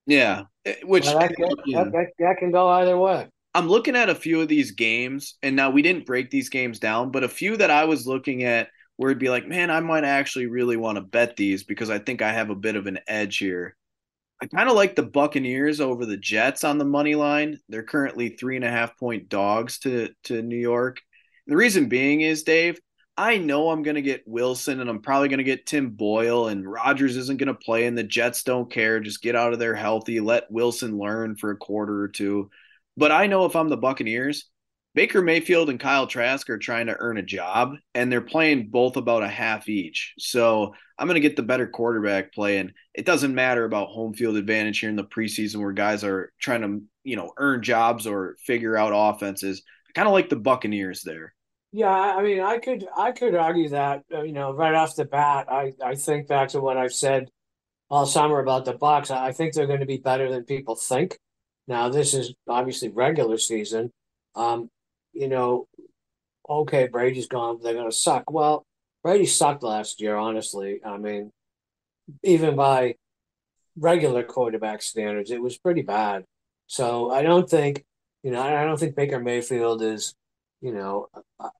Yeah, 0.06 0.44
eh, 0.64 0.76
which 0.84 1.06
well, 1.06 1.20
that, 1.20 1.30
that, 1.38 1.92
that, 1.92 2.06
that, 2.18 2.36
can 2.38 2.50
go 2.50 2.68
either 2.68 2.98
way. 2.98 3.28
I'm 3.54 3.68
looking 3.68 3.96
at 3.96 4.08
a 4.08 4.14
few 4.14 4.40
of 4.40 4.48
these 4.48 4.72
games, 4.72 5.36
and 5.42 5.54
now 5.54 5.70
we 5.70 5.82
didn't 5.82 6.06
break 6.06 6.30
these 6.30 6.48
games 6.48 6.78
down, 6.78 7.10
but 7.10 7.24
a 7.24 7.28
few 7.28 7.56
that 7.58 7.70
I 7.70 7.84
was 7.84 8.06
looking 8.06 8.44
at 8.44 8.68
where 8.96 9.10
it'd 9.10 9.20
be 9.20 9.30
like, 9.30 9.46
man, 9.46 9.70
I 9.70 9.80
might 9.80 10.04
actually 10.04 10.46
really 10.46 10.76
want 10.76 10.96
to 10.96 11.02
bet 11.02 11.36
these 11.36 11.62
because 11.62 11.90
I 11.90 11.98
think 11.98 12.22
I 12.22 12.32
have 12.32 12.50
a 12.50 12.54
bit 12.54 12.76
of 12.76 12.86
an 12.86 12.98
edge 13.06 13.38
here. 13.38 13.76
I 14.40 14.46
kind 14.46 14.68
of 14.68 14.74
like 14.74 14.96
the 14.96 15.04
Buccaneers 15.04 15.80
over 15.80 16.04
the 16.04 16.16
Jets 16.16 16.64
on 16.64 16.78
the 16.78 16.84
money 16.84 17.14
line. 17.14 17.58
They're 17.68 17.84
currently 17.84 18.30
three 18.30 18.56
and 18.56 18.64
a 18.64 18.70
half 18.70 18.98
point 18.98 19.28
dogs 19.28 19.78
to 19.80 20.10
to 20.24 20.42
New 20.42 20.56
York. 20.56 21.00
The 21.46 21.56
reason 21.56 21.88
being 21.88 22.22
is, 22.22 22.42
Dave, 22.42 22.78
I 23.16 23.36
know 23.36 23.70
I'm 23.70 23.82
going 23.82 23.96
to 23.96 24.02
get 24.02 24.26
Wilson 24.26 24.80
and 24.80 24.88
I'm 24.88 25.02
probably 25.02 25.28
going 25.28 25.38
to 25.38 25.44
get 25.44 25.66
Tim 25.66 25.90
Boyle 25.90 26.48
and 26.48 26.70
Rodgers 26.70 27.16
isn't 27.16 27.38
going 27.38 27.48
to 27.48 27.54
play 27.54 27.86
and 27.86 27.96
the 27.96 28.02
Jets 28.02 28.42
don't 28.42 28.70
care. 28.70 29.00
Just 29.00 29.22
get 29.22 29.36
out 29.36 29.52
of 29.52 29.58
there 29.58 29.74
healthy. 29.74 30.20
Let 30.20 30.50
Wilson 30.50 30.96
learn 30.96 31.36
for 31.36 31.50
a 31.50 31.56
quarter 31.56 32.00
or 32.00 32.08
two. 32.08 32.50
But 32.96 33.12
I 33.12 33.26
know 33.26 33.44
if 33.44 33.54
I'm 33.54 33.68
the 33.68 33.76
Buccaneers, 33.76 34.48
Baker 34.94 35.22
Mayfield 35.22 35.70
and 35.70 35.80
Kyle 35.80 36.06
Trask 36.06 36.48
are 36.50 36.58
trying 36.58 36.86
to 36.86 36.96
earn 36.98 37.16
a 37.16 37.22
job, 37.22 37.76
and 37.94 38.12
they're 38.12 38.20
playing 38.20 38.68
both 38.68 38.96
about 38.96 39.22
a 39.22 39.28
half 39.28 39.68
each. 39.68 40.12
So 40.18 40.74
I'm 40.98 41.06
going 41.06 41.14
to 41.14 41.26
get 41.26 41.34
the 41.36 41.42
better 41.42 41.66
quarterback 41.66 42.34
playing. 42.34 42.72
It 42.92 43.06
doesn't 43.06 43.34
matter 43.34 43.64
about 43.64 43.88
home 43.88 44.12
field 44.12 44.36
advantage 44.36 44.80
here 44.80 44.90
in 44.90 44.96
the 44.96 45.04
preseason 45.04 45.62
where 45.62 45.72
guys 45.72 46.04
are 46.04 46.32
trying 46.38 46.60
to, 46.60 46.82
you 47.04 47.16
know, 47.16 47.32
earn 47.38 47.62
jobs 47.62 48.06
or 48.06 48.36
figure 48.44 48.76
out 48.76 48.92
offenses. 48.94 49.62
I 49.88 49.92
kind 49.92 50.08
of 50.08 50.12
like 50.12 50.28
the 50.28 50.36
Buccaneers 50.36 51.02
there. 51.02 51.34
Yeah, 51.72 51.88
I 51.88 52.22
mean, 52.22 52.40
I 52.40 52.58
could 52.58 52.86
I 52.96 53.12
could 53.12 53.34
argue 53.34 53.70
that 53.70 54.04
uh, 54.12 54.22
you 54.22 54.32
know 54.32 54.52
right 54.52 54.74
off 54.74 54.94
the 54.96 55.06
bat. 55.06 55.46
I 55.50 55.72
I 55.82 55.94
think 55.94 56.28
back 56.28 56.50
to 56.50 56.60
what 56.60 56.76
I've 56.76 56.92
said 56.94 57.30
all 57.90 58.06
summer 58.06 58.40
about 58.40 58.64
the 58.64 58.74
Bucs. 58.74 59.10
I 59.10 59.32
think 59.32 59.54
they're 59.54 59.66
going 59.66 59.80
to 59.80 59.86
be 59.86 59.98
better 59.98 60.30
than 60.30 60.44
people 60.44 60.76
think. 60.76 61.18
Now, 61.68 61.88
this 61.90 62.14
is 62.14 62.34
obviously 62.48 62.88
regular 62.88 63.38
season. 63.38 63.90
Um, 64.34 64.70
you 65.12 65.28
know, 65.28 65.66
okay, 66.48 66.88
Brady's 66.88 67.28
gone, 67.28 67.60
they're 67.62 67.74
going 67.74 67.90
to 67.90 67.96
suck. 67.96 68.30
Well, 68.30 68.64
Brady 69.02 69.26
sucked 69.26 69.62
last 69.62 70.00
year, 70.00 70.16
honestly. 70.16 70.80
I 70.84 70.96
mean, 70.96 71.30
even 72.22 72.56
by 72.56 72.96
regular 73.76 74.22
quarterback 74.22 74.82
standards, 74.82 75.30
it 75.30 75.42
was 75.42 75.58
pretty 75.58 75.82
bad. 75.82 76.24
So 76.66 77.10
I 77.10 77.22
don't 77.22 77.48
think, 77.48 77.84
you 78.22 78.30
know, 78.30 78.40
I 78.40 78.64
don't 78.64 78.78
think 78.78 78.96
Baker 78.96 79.20
Mayfield 79.20 79.82
is, 79.82 80.14
you 80.62 80.72
know, 80.72 81.08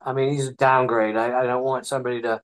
I 0.00 0.12
mean, 0.12 0.32
he's 0.32 0.46
a 0.46 0.54
downgrade. 0.54 1.16
I, 1.16 1.40
I 1.40 1.46
don't 1.46 1.64
want 1.64 1.86
somebody 1.86 2.22
to 2.22 2.40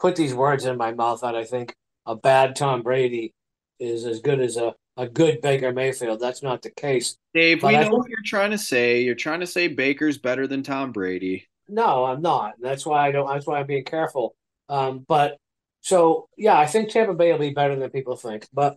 put 0.00 0.16
these 0.16 0.34
words 0.34 0.66
in 0.66 0.76
my 0.76 0.92
mouth 0.92 1.20
that 1.22 1.36
I 1.36 1.44
think 1.44 1.74
a 2.04 2.16
bad 2.16 2.56
Tom 2.56 2.82
Brady 2.82 3.32
is 3.78 4.04
as 4.04 4.20
good 4.20 4.40
as 4.40 4.56
a 4.56 4.74
a 4.96 5.08
good 5.08 5.40
Baker 5.40 5.72
Mayfield. 5.72 6.20
That's 6.20 6.42
not 6.42 6.62
the 6.62 6.70
case. 6.70 7.16
Dave, 7.32 7.60
but 7.60 7.72
we 7.72 7.80
know 7.80 7.96
what 7.96 8.08
you're 8.08 8.18
trying 8.24 8.52
to 8.52 8.58
say. 8.58 9.02
You're 9.02 9.16
trying 9.16 9.40
to 9.40 9.46
say 9.46 9.66
Baker's 9.66 10.18
better 10.18 10.46
than 10.46 10.62
Tom 10.62 10.92
Brady. 10.92 11.48
No, 11.68 12.04
I'm 12.04 12.22
not. 12.22 12.54
That's 12.60 12.86
why 12.86 13.08
I 13.08 13.10
don't. 13.10 13.26
That's 13.26 13.46
why 13.46 13.58
I'm 13.58 13.66
being 13.66 13.84
careful. 13.84 14.36
Um, 14.68 15.04
but 15.08 15.38
so 15.80 16.28
yeah, 16.36 16.58
I 16.58 16.66
think 16.66 16.90
Tampa 16.90 17.14
Bay 17.14 17.32
will 17.32 17.38
be 17.38 17.50
better 17.50 17.76
than 17.76 17.90
people 17.90 18.16
think. 18.16 18.46
But 18.52 18.76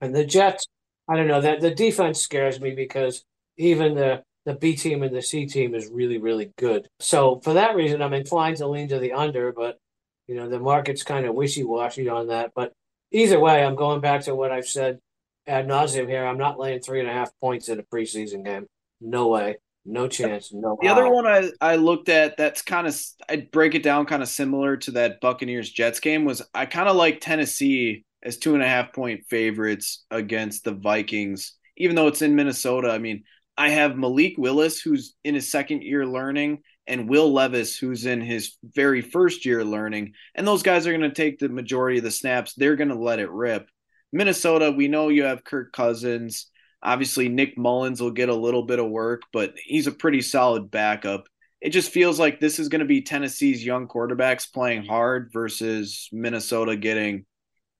and 0.00 0.14
the 0.14 0.24
Jets, 0.24 0.66
I 1.08 1.16
don't 1.16 1.28
know. 1.28 1.40
That 1.40 1.60
the 1.60 1.74
defense 1.74 2.20
scares 2.20 2.60
me 2.60 2.72
because 2.72 3.24
even 3.56 3.94
the 3.94 4.22
the 4.44 4.54
B 4.54 4.76
team 4.76 5.02
and 5.02 5.14
the 5.14 5.22
C 5.22 5.46
team 5.46 5.74
is 5.74 5.88
really 5.92 6.18
really 6.18 6.52
good. 6.56 6.88
So 7.00 7.40
for 7.42 7.54
that 7.54 7.74
reason, 7.74 8.02
I'm 8.02 8.14
inclined 8.14 8.58
to 8.58 8.66
lean 8.66 8.88
to 8.88 8.98
the 8.98 9.12
under. 9.12 9.52
But 9.52 9.78
you 10.26 10.34
know, 10.34 10.48
the 10.48 10.58
market's 10.58 11.02
kind 11.02 11.26
of 11.26 11.34
wishy 11.34 11.64
washy 11.64 12.08
on 12.08 12.28
that. 12.28 12.52
But 12.54 12.72
either 13.12 13.40
way, 13.40 13.64
I'm 13.64 13.76
going 13.76 14.00
back 14.00 14.22
to 14.22 14.34
what 14.34 14.52
I've 14.52 14.68
said 14.68 14.98
ad 15.46 15.66
nauseum 15.68 16.08
here. 16.08 16.24
I'm 16.24 16.38
not 16.38 16.58
laying 16.58 16.80
three 16.80 17.00
and 17.00 17.08
a 17.08 17.12
half 17.12 17.30
points 17.40 17.68
in 17.68 17.78
a 17.78 17.82
preseason 17.82 18.44
game. 18.44 18.66
No 19.00 19.28
way. 19.28 19.56
No 19.86 20.08
chance. 20.08 20.50
No. 20.52 20.78
The 20.80 20.88
other 20.88 21.10
one 21.10 21.26
I, 21.26 21.50
I 21.60 21.76
looked 21.76 22.08
at 22.08 22.38
that's 22.38 22.62
kind 22.62 22.86
of 22.86 22.98
I'd 23.28 23.50
break 23.50 23.74
it 23.74 23.82
down 23.82 24.06
kind 24.06 24.22
of 24.22 24.28
similar 24.28 24.78
to 24.78 24.92
that 24.92 25.20
Buccaneers 25.20 25.70
Jets 25.70 26.00
game 26.00 26.24
was 26.24 26.40
I 26.54 26.64
kind 26.64 26.88
of 26.88 26.96
like 26.96 27.20
Tennessee 27.20 28.04
as 28.22 28.38
two 28.38 28.54
and 28.54 28.62
a 28.62 28.68
half 28.68 28.94
point 28.94 29.26
favorites 29.28 30.04
against 30.10 30.64
the 30.64 30.72
Vikings, 30.72 31.54
even 31.76 31.96
though 31.96 32.06
it's 32.06 32.22
in 32.22 32.34
Minnesota. 32.34 32.88
I 32.88 32.98
mean, 32.98 33.24
I 33.56 33.70
have 33.70 33.96
Malik 33.96 34.34
Willis 34.36 34.80
who's 34.80 35.14
in 35.24 35.34
his 35.34 35.50
second 35.50 35.82
year 35.82 36.06
learning 36.06 36.62
and 36.86 37.08
Will 37.08 37.32
Levis 37.32 37.78
who's 37.78 38.04
in 38.04 38.20
his 38.20 38.56
very 38.62 39.00
first 39.00 39.46
year 39.46 39.64
learning, 39.64 40.12
and 40.34 40.46
those 40.46 40.62
guys 40.62 40.86
are 40.86 40.96
going 40.96 41.02
to 41.02 41.12
take 41.12 41.38
the 41.38 41.48
majority 41.48 41.98
of 41.98 42.04
the 42.04 42.10
snaps. 42.10 42.54
They're 42.54 42.76
going 42.76 42.88
to 42.88 42.94
let 42.94 43.20
it 43.20 43.30
rip. 43.30 43.68
Minnesota, 44.12 44.70
we 44.70 44.88
know 44.88 45.08
you 45.08 45.24
have 45.24 45.44
Kirk 45.44 45.72
Cousins. 45.72 46.50
Obviously, 46.82 47.28
Nick 47.28 47.56
Mullens 47.56 48.00
will 48.00 48.10
get 48.10 48.28
a 48.28 48.34
little 48.34 48.62
bit 48.62 48.78
of 48.78 48.90
work, 48.90 49.22
but 49.32 49.54
he's 49.56 49.86
a 49.86 49.92
pretty 49.92 50.20
solid 50.20 50.70
backup. 50.70 51.26
It 51.60 51.70
just 51.70 51.90
feels 51.90 52.20
like 52.20 52.38
this 52.38 52.58
is 52.58 52.68
going 52.68 52.80
to 52.80 52.84
be 52.84 53.00
Tennessee's 53.00 53.64
young 53.64 53.88
quarterbacks 53.88 54.52
playing 54.52 54.84
hard 54.84 55.30
versus 55.32 56.10
Minnesota 56.12 56.76
getting 56.76 57.24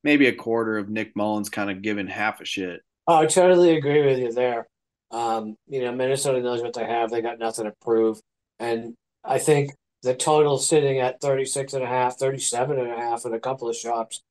maybe 0.02 0.26
a 0.26 0.34
quarter 0.34 0.78
of 0.78 0.88
Nick 0.88 1.14
Mullens 1.14 1.50
kind 1.50 1.70
of 1.70 1.82
giving 1.82 2.06
half 2.06 2.40
a 2.40 2.46
shit. 2.46 2.80
Oh, 3.06 3.16
I 3.16 3.26
totally 3.26 3.76
agree 3.76 4.06
with 4.06 4.18
you 4.18 4.32
there. 4.32 4.66
Um, 5.14 5.56
you 5.68 5.80
know, 5.80 5.92
Minnesota 5.92 6.40
knows 6.40 6.62
what 6.62 6.74
they 6.74 6.84
have. 6.84 7.10
They 7.10 7.22
got 7.22 7.38
nothing 7.38 7.66
to 7.66 7.72
prove. 7.80 8.20
And 8.58 8.94
I 9.24 9.38
think 9.38 9.72
the 10.02 10.14
total 10.14 10.58
sitting 10.58 10.98
at 10.98 11.20
36 11.20 11.72
and 11.72 11.84
a 11.84 11.86
half, 11.86 12.18
37 12.18 12.78
and 12.78 12.90
a 12.90 12.96
half 12.96 13.24
in 13.24 13.32
a 13.32 13.40
couple 13.40 13.68
of 13.68 13.76
shops 13.76 14.22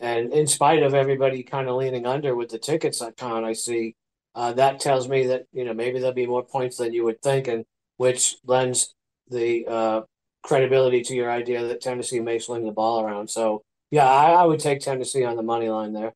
and 0.00 0.32
in 0.32 0.46
spite 0.46 0.82
of 0.82 0.94
everybody 0.94 1.42
kind 1.42 1.68
of 1.68 1.76
leaning 1.76 2.06
under 2.06 2.34
with 2.34 2.48
the 2.48 2.58
tickets 2.58 3.00
that 3.00 3.16
con 3.16 3.44
I 3.44 3.52
see, 3.52 3.94
uh, 4.34 4.52
that 4.54 4.80
tells 4.80 5.08
me 5.08 5.26
that 5.26 5.44
you 5.52 5.64
know 5.64 5.74
maybe 5.74 5.98
there'll 5.98 6.14
be 6.14 6.26
more 6.26 6.44
points 6.44 6.78
than 6.78 6.94
you 6.94 7.04
would 7.04 7.20
think, 7.22 7.48
and 7.48 7.64
which 7.98 8.36
lends 8.46 8.94
the 9.28 9.66
uh, 9.68 10.00
credibility 10.42 11.02
to 11.02 11.14
your 11.14 11.30
idea 11.30 11.66
that 11.66 11.82
Tennessee 11.82 12.20
may 12.20 12.38
sling 12.38 12.64
the 12.64 12.72
ball 12.72 13.02
around. 13.04 13.28
So 13.28 13.62
yeah, 13.90 14.08
I, 14.08 14.32
I 14.32 14.44
would 14.44 14.60
take 14.60 14.80
Tennessee 14.80 15.24
on 15.24 15.36
the 15.36 15.42
money 15.42 15.68
line 15.68 15.92
there. 15.92 16.14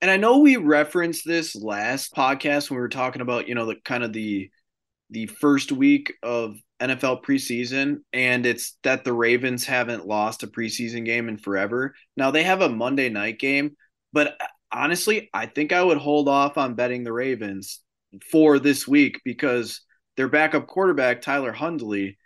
And 0.00 0.10
I 0.10 0.16
know 0.16 0.38
we 0.38 0.56
referenced 0.56 1.24
this 1.26 1.56
last 1.56 2.14
podcast 2.14 2.70
when 2.70 2.76
we 2.76 2.82
were 2.82 2.88
talking 2.88 3.22
about 3.22 3.48
you 3.48 3.54
know 3.54 3.66
the 3.66 3.76
kind 3.84 4.04
of 4.04 4.12
the 4.12 4.50
the 5.10 5.26
first 5.26 5.72
week 5.72 6.14
of 6.22 6.56
NFL 6.80 7.24
preseason, 7.24 8.02
and 8.12 8.46
it's 8.46 8.76
that 8.82 9.04
the 9.04 9.12
Ravens 9.12 9.64
haven't 9.64 10.06
lost 10.06 10.42
a 10.42 10.46
preseason 10.46 11.04
game 11.04 11.28
in 11.28 11.38
forever. 11.38 11.94
Now 12.16 12.30
they 12.30 12.44
have 12.44 12.60
a 12.60 12.68
Monday 12.68 13.08
night 13.08 13.38
game, 13.38 13.76
but 14.12 14.36
uh, 14.40 14.46
honestly, 14.70 15.30
I 15.34 15.46
think 15.46 15.72
I 15.72 15.82
would 15.82 15.98
hold 15.98 16.28
off 16.28 16.58
on 16.58 16.74
betting 16.74 17.04
the 17.04 17.12
Ravens 17.12 17.80
for 18.30 18.58
this 18.58 18.86
week 18.86 19.20
because 19.24 19.80
their 20.16 20.28
backup 20.28 20.66
quarterback, 20.66 21.22
Tyler 21.22 21.52
Huntley, 21.52 22.18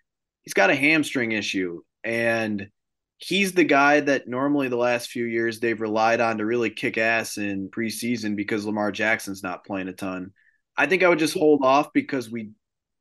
he's 0.43 0.55
got 0.55 0.71
a 0.71 0.75
hamstring 0.75 1.33
issue. 1.33 1.81
And 2.05 2.69
he's 3.23 3.53
the 3.53 3.65
guy 3.65 4.01
that 4.01 4.27
normally 4.27 4.69
the 4.69 4.77
last 4.77 5.11
few 5.11 5.25
years 5.25 5.61
they've 5.61 5.81
relied 5.81 6.21
on 6.21 6.39
to 6.39 6.47
really 6.47 6.71
kick 6.71 6.99
ass 6.99 7.39
in 7.39 7.69
preseason 7.69 8.35
because 8.35 8.67
Lamar 8.67 8.91
Jackson's 8.91 9.43
not 9.43 9.65
playing 9.65 9.89
a 9.89 9.93
ton. 9.93 10.33
I 10.77 10.87
think 10.87 11.03
I 11.03 11.09
would 11.09 11.21
just 11.21 11.37
hold 11.37 11.65
off 11.65 11.93
because 11.93 12.31
we 12.31 12.51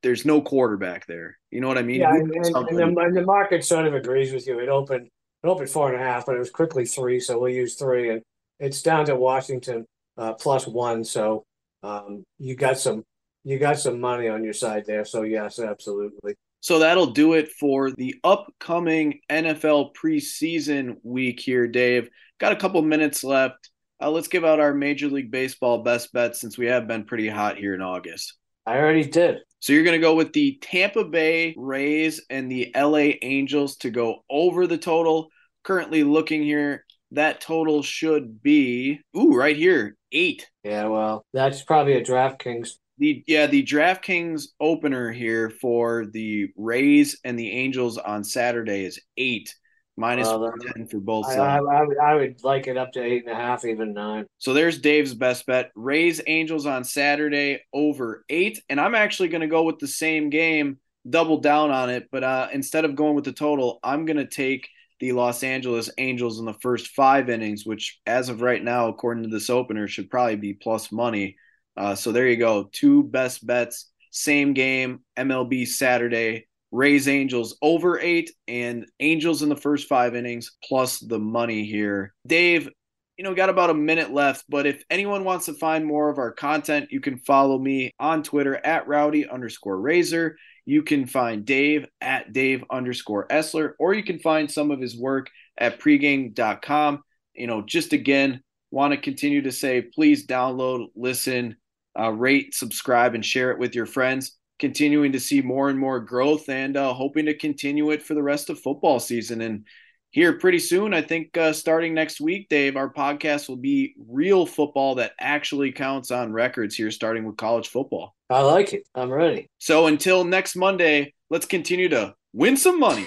there's 0.02 0.24
no 0.24 0.40
quarterback 0.40 1.06
there. 1.06 1.38
You 1.50 1.60
know 1.60 1.68
what 1.68 1.78
I 1.78 1.82
mean? 1.82 2.00
Yeah, 2.00 2.10
and, 2.10 2.30
and, 2.32 2.44
and, 2.44 2.78
the, 2.78 3.00
and, 3.00 3.16
the, 3.16 3.22
market 3.22 3.64
sort 3.64 3.86
of 3.86 3.94
agrees 3.94 4.32
with 4.32 4.46
you. 4.46 4.58
It 4.58 4.68
opened 4.68 5.08
it 5.42 5.46
opened 5.46 5.70
four 5.70 5.92
and 5.92 6.00
a 6.00 6.04
half, 6.04 6.26
but 6.26 6.36
it 6.36 6.38
was 6.38 6.50
quickly 6.50 6.84
three, 6.84 7.18
so 7.18 7.38
we'll 7.38 7.52
use 7.52 7.74
three, 7.74 8.10
and 8.10 8.22
it's 8.60 8.82
down 8.82 9.06
to 9.06 9.16
Washington 9.16 9.86
uh, 10.16 10.34
plus 10.34 10.66
one. 10.66 11.04
So 11.04 11.44
um, 11.82 12.22
you 12.38 12.54
got 12.54 12.78
some 12.78 13.04
you 13.44 13.58
got 13.58 13.78
some 13.78 14.00
money 14.00 14.28
on 14.28 14.44
your 14.44 14.52
side 14.52 14.84
there. 14.86 15.04
So 15.04 15.22
yes, 15.22 15.58
absolutely. 15.58 16.34
So 16.62 16.78
that'll 16.78 17.10
do 17.10 17.32
it 17.32 17.50
for 17.50 17.90
the 17.90 18.14
upcoming 18.22 19.18
NFL 19.28 19.94
preseason 19.94 20.96
week 21.02 21.40
here, 21.40 21.66
Dave. 21.66 22.08
Got 22.38 22.52
a 22.52 22.56
couple 22.56 22.80
minutes 22.82 23.24
left. 23.24 23.68
Uh, 24.00 24.12
let's 24.12 24.28
give 24.28 24.44
out 24.44 24.60
our 24.60 24.72
Major 24.72 25.08
League 25.08 25.32
Baseball 25.32 25.82
best 25.82 26.12
bets 26.12 26.40
since 26.40 26.56
we 26.56 26.66
have 26.66 26.86
been 26.86 27.04
pretty 27.04 27.28
hot 27.28 27.56
here 27.56 27.74
in 27.74 27.82
August. 27.82 28.34
I 28.64 28.78
already 28.78 29.04
did. 29.04 29.38
So 29.58 29.72
you're 29.72 29.82
going 29.82 30.00
to 30.00 30.06
go 30.06 30.14
with 30.14 30.32
the 30.32 30.56
Tampa 30.62 31.04
Bay 31.04 31.52
Rays 31.58 32.24
and 32.30 32.48
the 32.48 32.70
LA 32.76 33.14
Angels 33.22 33.74
to 33.78 33.90
go 33.90 34.22
over 34.30 34.68
the 34.68 34.78
total. 34.78 35.30
Currently 35.64 36.04
looking 36.04 36.44
here, 36.44 36.84
that 37.10 37.40
total 37.40 37.82
should 37.82 38.40
be, 38.40 39.00
ooh, 39.16 39.34
right 39.34 39.56
here, 39.56 39.96
eight. 40.12 40.48
Yeah, 40.62 40.86
well, 40.86 41.24
that's 41.32 41.62
probably 41.62 41.94
a 41.94 42.04
DraftKings 42.04 42.74
the 43.02 43.24
yeah, 43.26 43.46
the 43.48 43.64
DraftKings 43.64 44.44
opener 44.60 45.10
here 45.10 45.50
for 45.50 46.06
the 46.06 46.50
Rays 46.56 47.18
and 47.24 47.36
the 47.36 47.50
Angels 47.50 47.98
on 47.98 48.22
Saturday 48.22 48.84
is 48.84 49.00
eight 49.16 49.52
minus 49.96 50.28
uh, 50.28 50.50
ten 50.72 50.86
for 50.86 51.00
both 51.00 51.26
sides. 51.26 51.38
I, 51.38 51.56
I, 51.56 51.82
would, 51.82 51.98
I 51.98 52.14
would 52.14 52.44
like 52.44 52.68
it 52.68 52.76
up 52.76 52.92
to 52.92 53.02
eight 53.02 53.24
and 53.26 53.32
a 53.32 53.34
half, 53.34 53.64
even 53.64 53.92
nine. 53.92 54.26
So 54.38 54.54
there's 54.54 54.78
Dave's 54.78 55.14
best 55.14 55.46
bet: 55.46 55.72
Rays 55.74 56.20
Angels 56.28 56.64
on 56.64 56.84
Saturday 56.84 57.64
over 57.72 58.24
eight, 58.28 58.62
and 58.68 58.80
I'm 58.80 58.94
actually 58.94 59.28
going 59.28 59.40
to 59.40 59.48
go 59.48 59.64
with 59.64 59.80
the 59.80 59.88
same 59.88 60.30
game, 60.30 60.78
double 61.08 61.38
down 61.38 61.72
on 61.72 61.90
it. 61.90 62.06
But 62.12 62.22
uh, 62.22 62.48
instead 62.52 62.84
of 62.84 62.94
going 62.94 63.16
with 63.16 63.24
the 63.24 63.32
total, 63.32 63.80
I'm 63.82 64.06
going 64.06 64.18
to 64.18 64.28
take 64.28 64.68
the 65.00 65.10
Los 65.10 65.42
Angeles 65.42 65.90
Angels 65.98 66.38
in 66.38 66.44
the 66.44 66.54
first 66.62 66.86
five 66.88 67.28
innings, 67.28 67.66
which 67.66 68.00
as 68.06 68.28
of 68.28 68.42
right 68.42 68.62
now, 68.62 68.86
according 68.86 69.24
to 69.24 69.28
this 69.28 69.50
opener, 69.50 69.88
should 69.88 70.08
probably 70.08 70.36
be 70.36 70.54
plus 70.54 70.92
money. 70.92 71.34
Uh, 71.76 71.94
so 71.94 72.12
there 72.12 72.28
you 72.28 72.36
go. 72.36 72.68
Two 72.72 73.02
best 73.04 73.46
bets, 73.46 73.90
same 74.10 74.52
game, 74.52 75.00
MLB 75.16 75.66
Saturday. 75.66 76.46
Rays 76.72 77.06
Angels 77.06 77.58
over 77.60 78.00
eight 78.00 78.30
and 78.48 78.86
Angels 78.98 79.42
in 79.42 79.50
the 79.50 79.56
first 79.56 79.88
five 79.88 80.16
innings 80.16 80.56
plus 80.64 80.98
the 81.00 81.18
money 81.18 81.66
here. 81.66 82.14
Dave, 82.26 82.70
you 83.18 83.24
know, 83.24 83.34
got 83.34 83.50
about 83.50 83.68
a 83.68 83.74
minute 83.74 84.10
left, 84.10 84.46
but 84.48 84.66
if 84.66 84.82
anyone 84.88 85.22
wants 85.22 85.46
to 85.46 85.54
find 85.54 85.84
more 85.84 86.08
of 86.08 86.16
our 86.16 86.32
content, 86.32 86.90
you 86.90 86.98
can 86.98 87.18
follow 87.18 87.58
me 87.58 87.92
on 88.00 88.22
Twitter 88.22 88.56
at 88.64 88.88
rowdy 88.88 89.28
underscore 89.28 89.78
razor. 89.78 90.38
You 90.64 90.82
can 90.82 91.06
find 91.06 91.44
Dave 91.44 91.86
at 92.00 92.32
Dave 92.32 92.64
underscore 92.70 93.28
Essler, 93.28 93.72
or 93.78 93.92
you 93.92 94.02
can 94.02 94.18
find 94.18 94.50
some 94.50 94.70
of 94.70 94.80
his 94.80 94.96
work 94.96 95.28
at 95.58 95.78
pregame.com. 95.78 97.02
You 97.34 97.46
know, 97.46 97.60
just 97.62 97.92
again, 97.92 98.42
want 98.70 98.92
to 98.92 98.96
continue 98.96 99.42
to 99.42 99.52
say, 99.52 99.82
please 99.82 100.26
download, 100.26 100.86
listen, 100.96 101.56
uh, 101.98 102.10
rate, 102.10 102.54
subscribe, 102.54 103.14
and 103.14 103.24
share 103.24 103.50
it 103.50 103.58
with 103.58 103.74
your 103.74 103.86
friends. 103.86 104.36
Continuing 104.58 105.12
to 105.12 105.20
see 105.20 105.42
more 105.42 105.70
and 105.70 105.78
more 105.78 105.98
growth 106.00 106.48
and 106.48 106.76
uh, 106.76 106.92
hoping 106.92 107.26
to 107.26 107.34
continue 107.34 107.90
it 107.90 108.02
for 108.02 108.14
the 108.14 108.22
rest 108.22 108.48
of 108.48 108.60
football 108.60 109.00
season. 109.00 109.40
And 109.40 109.66
here 110.12 110.34
pretty 110.34 110.58
soon, 110.60 110.94
I 110.94 111.02
think 111.02 111.36
uh, 111.36 111.52
starting 111.52 111.94
next 111.94 112.20
week, 112.20 112.48
Dave, 112.48 112.76
our 112.76 112.92
podcast 112.92 113.48
will 113.48 113.56
be 113.56 113.94
real 114.06 114.46
football 114.46 114.94
that 114.96 115.12
actually 115.18 115.72
counts 115.72 116.10
on 116.10 116.32
records 116.32 116.76
here, 116.76 116.90
starting 116.90 117.24
with 117.24 117.36
college 117.36 117.68
football. 117.68 118.14
I 118.30 118.42
like 118.42 118.72
it. 118.72 118.86
I'm 118.94 119.10
ready. 119.10 119.48
So 119.58 119.86
until 119.86 120.22
next 120.24 120.54
Monday, 120.54 121.14
let's 121.30 121.46
continue 121.46 121.88
to 121.88 122.14
win 122.32 122.56
some 122.56 122.78
money. 122.78 123.06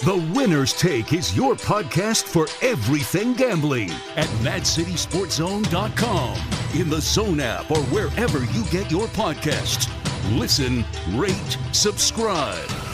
The 0.00 0.16
Winner's 0.34 0.72
Take 0.74 1.12
is 1.14 1.34
your 1.34 1.54
podcast 1.54 2.24
for 2.24 2.46
everything 2.60 3.32
gambling 3.32 3.90
at 4.16 4.28
MadCitySportZone.com, 4.42 6.36
in 6.74 6.88
the 6.88 7.00
Zone 7.00 7.40
app, 7.40 7.70
or 7.70 7.80
wherever 7.84 8.40
you 8.40 8.64
get 8.70 8.90
your 8.90 9.06
podcasts. 9.08 9.90
Listen, 10.38 10.84
rate, 11.14 11.58
subscribe. 11.72 12.85